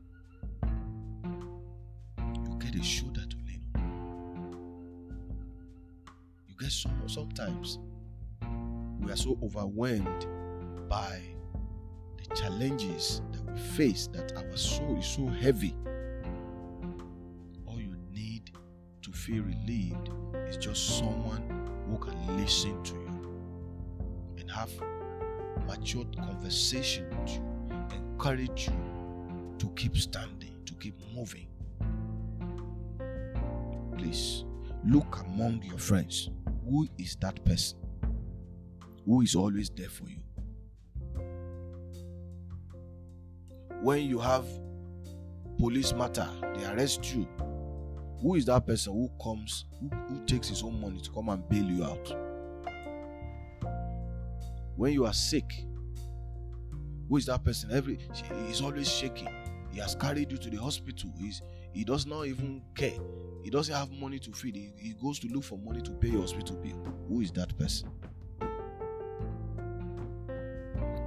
You 0.61 2.59
get 2.59 2.75
a 2.75 2.83
shoulder 2.83 3.25
You 6.65 6.71
get 6.71 6.73
so 6.73 6.91
sometimes 7.07 7.79
we 8.99 9.13
are 9.13 9.17
so 9.17 9.37
overwhelmed 9.43 10.27
by 10.89 11.21
the 12.17 12.35
challenges 12.35 13.21
that 13.33 13.45
we 13.53 13.59
face 13.59 14.07
that 14.15 14.33
our 14.35 14.57
soul 14.57 14.97
is 14.99 15.05
so 15.05 15.27
heavy. 15.27 15.77
All 17.67 17.79
you 17.79 17.95
need 18.15 18.51
to 19.03 19.13
feel 19.13 19.43
relieved 19.43 20.09
is 20.49 20.57
just 20.57 20.99
someone 20.99 21.43
who 21.91 21.99
can 21.99 22.39
listen 22.39 22.83
to 22.85 22.95
you 22.95 23.37
and 24.39 24.51
have 24.51 24.71
matured 25.67 26.17
conversation 26.17 27.11
with 27.11 27.35
you, 27.35 27.45
encourage 27.95 28.69
you 28.69 29.55
to 29.59 29.69
keep 29.77 29.99
standing, 29.99 30.55
to 30.65 30.73
keep 30.77 30.99
moving. 31.15 31.49
Please 33.99 34.45
look 34.87 35.23
among 35.27 35.63
your 35.63 35.79
friends. 35.79 36.31
Who 36.65 36.89
is 36.99 37.17
that 37.17 37.45
person? 37.45 37.79
Who 39.05 39.21
is 39.21 39.35
always 39.35 39.71
there 39.71 39.89
for 39.89 40.05
you? 40.09 40.21
When 43.83 44.03
you 44.07 44.19
have 44.19 44.47
police 45.59 45.93
matter, 45.93 46.29
they 46.57 46.65
arrest 46.65 47.15
you. 47.15 47.29
Who 48.23 48.37
is 48.37 48.47
that 48.47 48.67
person 48.67 48.95
who 48.95 49.11
comes, 49.23 49.67
who, 49.79 49.91
who 50.09 50.25
takes 50.25 50.49
his 50.49 50.63
own 50.63 50.81
money 50.81 51.01
to 51.01 51.11
come 51.11 51.29
and 51.29 51.47
bail 51.49 51.65
you 51.65 51.85
out? 51.85 52.17
When 54.77 54.93
you 54.93 55.05
are 55.05 55.13
sick, 55.13 55.67
who 57.09 57.19
is 57.19 57.27
that 57.27 57.45
person? 57.45 57.71
Every 57.73 57.99
he's 58.47 58.63
always 58.63 58.91
shaking. 58.91 59.29
He 59.71 59.81
has 59.81 59.95
carried 59.95 60.33
you 60.33 60.39
to 60.39 60.51
the 60.51 60.57
hospital. 60.57 61.11
He's 61.19 61.43
he 61.73 61.85
does 61.85 62.07
not 62.07 62.27
even 62.27 62.63
care. 62.75 62.99
He 63.45 63.51
doesn't 63.51 63.75
have 63.75 63.93
money 63.93 64.19
to 64.21 64.33
feed. 64.33 64.57
He, 64.57 64.73
he 64.77 64.95
goes 64.95 65.19
to 65.21 65.29
look 65.29 65.45
for 65.45 65.59
money 65.59 65.83
to 65.83 65.91
pay 65.93 66.09
your 66.09 66.23
hospital 66.23 66.57
bill. 66.57 66.83
Who 67.09 67.21
is 67.21 67.31
that 67.33 67.57
person? 67.59 67.91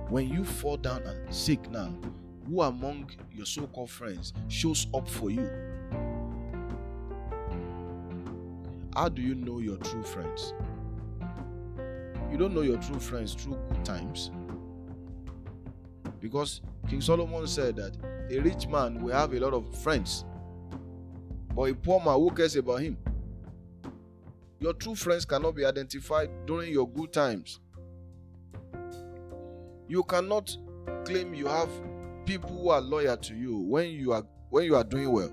When 0.10 0.30
you 0.30 0.46
fall 0.46 0.78
down 0.78 1.02
and 1.02 1.34
sick 1.34 1.70
now, 1.72 1.94
who 2.48 2.62
among 2.62 3.10
your 3.32 3.46
so-called 3.46 3.90
friends 3.90 4.34
shows 4.48 4.86
up 4.94 5.10
for 5.10 5.32
you? 5.32 5.50
How 8.96 9.10
do 9.10 9.22
you 9.22 9.36
know 9.36 9.60
your 9.60 9.78
true 9.78 10.04
friends? 10.04 10.54
You 12.32 12.38
don't 12.38 12.54
know 12.54 12.62
your 12.62 12.78
true 12.78 13.00
friends 13.00 13.34
through 13.34 13.58
good 13.70 13.84
times. 13.84 14.32
Because 16.20 16.62
King 16.88 17.02
Solomon 17.02 17.48
said 17.48 17.76
that 17.78 17.98
a 18.30 18.40
rich 18.40 18.68
man 18.68 19.02
will 19.02 19.14
have 19.14 19.34
a 19.34 19.40
lot 19.40 19.54
of 19.54 19.76
friends, 19.82 20.24
but 21.58 21.72
a 21.72 21.74
poor 21.74 21.99
man 21.99 22.14
who 22.14 22.30
cares 22.30 22.55
about 22.55 22.82
him? 22.82 22.95
Your 24.60 24.74
true 24.74 24.93
friends 24.93 25.26
cannot 25.26 25.55
be 25.55 25.66
identified 25.66 26.30
during 26.45 26.72
your 26.72 26.88
good 26.88 27.12
times. 27.12 27.60
You 29.88 30.03
cannot 30.03 30.55
claim 31.03 31.34
you 31.34 31.47
have 31.47 31.70
people 32.28 32.51
who 32.51 32.70
are 32.70 32.80
loyal 32.80 33.18
to 33.18 33.36
you 33.36 33.58
when 33.58 33.89
you 33.89 34.12
are 34.12 34.24
when 34.51 34.66
you 34.66 34.76
are 34.76 34.84
doing 34.84 35.12
well. 35.12 35.32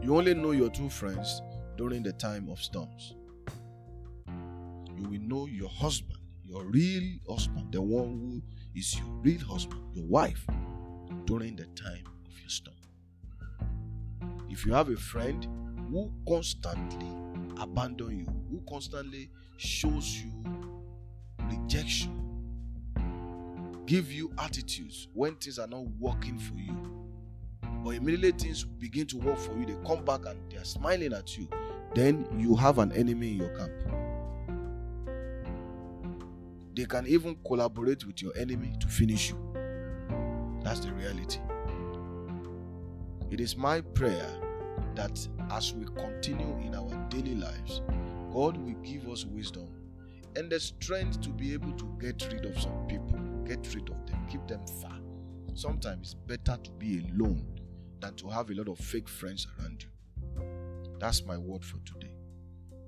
You 0.00 0.16
only 0.16 0.34
know 0.34 0.52
your 0.52 0.70
true 0.70 0.88
friends 0.88 1.42
during 1.76 2.04
the 2.04 2.12
time 2.12 2.48
of 2.48 2.60
storms. 2.60 3.16
You 4.96 5.02
will 5.02 5.20
know 5.22 5.46
your 5.46 5.68
husband, 5.68 6.20
your 6.44 6.64
real 6.64 7.18
husband, 7.28 7.72
the 7.72 7.82
one 7.82 8.08
who 8.08 8.42
is 8.72 8.96
your 8.96 9.08
real 9.22 9.40
husband, 9.40 9.82
your 9.94 10.06
wife, 10.06 10.46
during 11.24 11.56
the 11.56 11.66
time 11.74 12.04
of 12.24 12.38
your 12.40 12.48
storm. 12.50 12.75
If 14.56 14.64
you 14.64 14.72
have 14.72 14.88
a 14.88 14.96
friend 14.96 15.46
who 15.90 16.10
constantly 16.26 17.06
abandon 17.60 18.20
you, 18.20 18.26
who 18.50 18.62
constantly 18.66 19.28
shows 19.58 20.22
you 20.22 20.32
rejection, 21.50 22.18
give 23.84 24.10
you 24.10 24.32
attitudes 24.38 25.08
when 25.12 25.34
things 25.34 25.58
are 25.58 25.66
not 25.66 25.84
working 25.98 26.38
for 26.38 26.54
you, 26.54 26.74
but 27.84 27.90
immediately 27.90 28.32
things 28.32 28.64
begin 28.64 29.06
to 29.08 29.18
work 29.18 29.36
for 29.36 29.54
you, 29.58 29.66
they 29.66 29.76
come 29.86 30.02
back 30.06 30.24
and 30.24 30.38
they 30.50 30.56
are 30.56 30.64
smiling 30.64 31.12
at 31.12 31.36
you, 31.36 31.46
then 31.94 32.26
you 32.38 32.56
have 32.56 32.78
an 32.78 32.92
enemy 32.92 33.32
in 33.32 33.36
your 33.36 33.54
camp. 33.58 33.72
They 36.74 36.86
can 36.86 37.06
even 37.06 37.36
collaborate 37.46 38.06
with 38.06 38.22
your 38.22 38.34
enemy 38.38 38.72
to 38.80 38.88
finish 38.88 39.28
you. 39.28 39.38
That's 40.62 40.80
the 40.80 40.94
reality. 40.94 41.40
It 43.30 43.40
is 43.40 43.54
my 43.54 43.82
prayer 43.82 44.44
that 44.94 45.26
as 45.50 45.72
we 45.72 45.84
continue 45.84 46.56
in 46.58 46.74
our 46.74 47.08
daily 47.08 47.34
lives, 47.34 47.82
God 48.32 48.56
will 48.56 48.74
give 48.82 49.08
us 49.08 49.24
wisdom 49.24 49.68
and 50.36 50.50
the 50.50 50.60
strength 50.60 51.20
to 51.22 51.30
be 51.30 51.54
able 51.54 51.72
to 51.72 51.84
get 51.98 52.28
rid 52.32 52.44
of 52.44 52.60
some 52.60 52.86
people, 52.86 53.18
get 53.44 53.74
rid 53.74 53.88
of 53.88 54.06
them, 54.06 54.26
keep 54.30 54.46
them 54.46 54.60
far. 54.82 54.98
Sometimes 55.54 56.12
it's 56.12 56.14
better 56.14 56.58
to 56.62 56.70
be 56.72 57.06
alone 57.10 57.46
than 58.00 58.14
to 58.16 58.28
have 58.28 58.50
a 58.50 58.54
lot 58.54 58.68
of 58.68 58.78
fake 58.78 59.08
friends 59.08 59.46
around 59.58 59.82
you. 59.82 59.88
That's 60.98 61.24
my 61.24 61.38
word 61.38 61.64
for 61.64 61.78
today. 61.86 62.14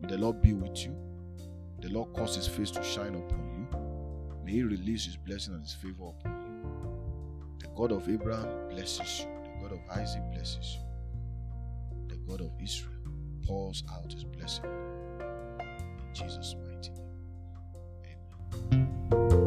May 0.03 0.09
the 0.09 0.19
Lord 0.19 0.43
be 0.43 0.53
with 0.53 0.85
you. 0.85 0.95
The 1.81 1.89
Lord 1.89 2.13
cause 2.13 2.37
his 2.37 2.47
face 2.47 2.71
to 2.73 2.83
shine 2.83 3.15
upon 3.15 3.55
you. 3.55 4.45
May 4.45 4.53
he 4.53 4.63
release 4.63 5.07
his 5.07 5.17
blessing 5.17 5.55
and 5.55 5.63
his 5.63 5.75
favor 5.75 6.09
upon 6.09 6.45
you. 6.45 7.59
The 7.61 7.69
God 7.75 7.93
of 7.93 8.09
Abraham 8.09 8.69
blesses 8.69 9.21
you. 9.21 9.27
The 9.45 9.63
God 9.63 9.73
of 9.73 9.99
Isaac 9.99 10.23
blesses 10.33 10.77
you. 10.79 10.88
God 12.29 12.43
of 12.43 12.51
Israel 12.63 12.93
pours 13.47 13.83
out 13.91 14.13
his 14.13 14.25
blessing. 14.25 14.65
In 14.67 16.15
Jesus' 16.15 16.55
mighty 16.63 16.91
name. 16.91 17.09
Amen. 18.75 19.39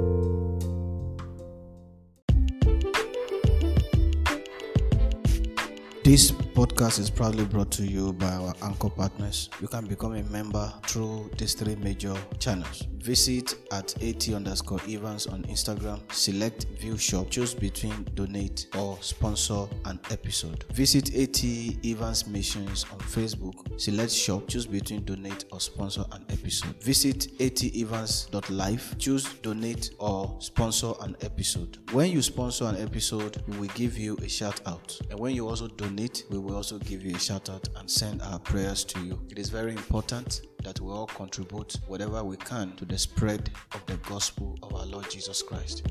This 6.03 6.31
podcast 6.53 6.99
is 6.99 7.09
proudly 7.09 7.45
brought 7.45 7.71
to 7.71 7.83
you 7.83 8.11
by 8.13 8.27
our 8.27 8.53
anchor 8.61 8.89
partners. 8.89 9.49
You 9.61 9.67
can 9.67 9.85
become 9.85 10.15
a 10.15 10.23
member 10.23 10.71
through 10.85 11.31
these 11.37 11.53
three 11.53 11.75
major 11.75 12.15
channels. 12.39 12.87
Visit 12.97 13.55
at 13.71 13.95
AT 14.03 14.29
underscore 14.29 14.79
Evans 14.87 15.25
on 15.25 15.43
Instagram, 15.43 15.99
select 16.11 16.65
view 16.79 16.97
shop, 16.97 17.29
choose 17.29 17.53
between 17.53 18.03
donate 18.13 18.67
or 18.77 18.97
sponsor 19.01 19.65
an 19.85 19.99
episode. 20.11 20.65
Visit 20.73 21.15
AT 21.15 21.43
Evans 21.85 22.27
Missions 22.27 22.85
on 22.91 22.99
Facebook, 22.99 23.79
select 23.79 24.11
shop, 24.11 24.47
choose 24.47 24.67
between 24.67 25.03
donate 25.03 25.45
or 25.51 25.59
sponsor 25.59 26.03
an 26.11 26.25
episode. 26.29 26.75
Visit 26.83 27.27
at 27.41 27.55
atevans.life, 27.55 28.97
choose 28.97 29.33
donate 29.41 29.91
or 29.99 30.35
sponsor 30.39 30.93
an 31.01 31.15
episode. 31.21 31.79
When 31.91 32.11
you 32.11 32.21
sponsor 32.21 32.65
an 32.65 32.77
episode, 32.77 33.41
we 33.47 33.57
will 33.57 33.73
give 33.73 33.97
you 33.97 34.17
a 34.17 34.29
shout 34.29 34.61
out. 34.67 34.99
And 35.09 35.19
when 35.19 35.33
you 35.33 35.47
also 35.47 35.67
donate, 35.67 36.25
we 36.29 36.37
will 36.41 36.55
also 36.55 36.77
give 36.79 37.03
you 37.03 37.15
a 37.15 37.19
shout 37.19 37.49
out 37.49 37.67
and 37.77 37.89
send 37.89 38.21
our 38.23 38.39
prayers 38.39 38.83
to 38.85 38.99
you. 38.99 39.21
It 39.29 39.37
is 39.37 39.49
very 39.49 39.71
important 39.71 40.41
that 40.63 40.79
we 40.79 40.91
all 40.91 41.07
contribute 41.07 41.75
whatever 41.87 42.23
we 42.23 42.37
can 42.37 42.75
to 42.77 42.85
the 42.85 42.97
spread 42.97 43.51
of 43.73 43.85
the 43.85 43.97
gospel 44.09 44.57
of 44.63 44.73
our 44.73 44.85
Lord 44.85 45.09
Jesus 45.09 45.41
Christ. 45.41 45.87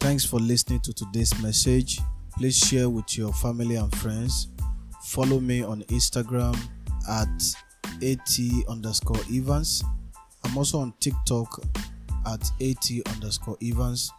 Thanks 0.00 0.24
for 0.24 0.38
listening 0.38 0.80
to 0.80 0.92
today's 0.92 1.40
message. 1.42 1.98
Please 2.36 2.58
share 2.58 2.90
with 2.90 3.16
your 3.16 3.32
family 3.32 3.76
and 3.76 3.94
friends. 3.96 4.48
Follow 5.04 5.40
me 5.40 5.62
on 5.62 5.82
Instagram 5.84 6.56
at 7.08 7.28
at 8.02 8.64
underscore 8.68 9.20
Evans. 9.32 9.82
I'm 10.44 10.56
also 10.56 10.80
on 10.80 10.92
TikTok 11.00 11.60
at 12.26 12.42
at 12.60 13.12
underscore 13.14 13.56
Evans. 13.62 14.10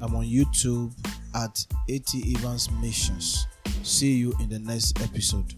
I'm 0.00 0.14
on 0.14 0.24
YouTube 0.24 0.92
at 1.34 1.64
at 1.88 2.36
Evans 2.36 2.70
Missions. 2.80 3.46
See 3.82 4.12
you 4.12 4.32
in 4.40 4.48
the 4.48 4.58
next 4.58 5.00
episode. 5.02 5.54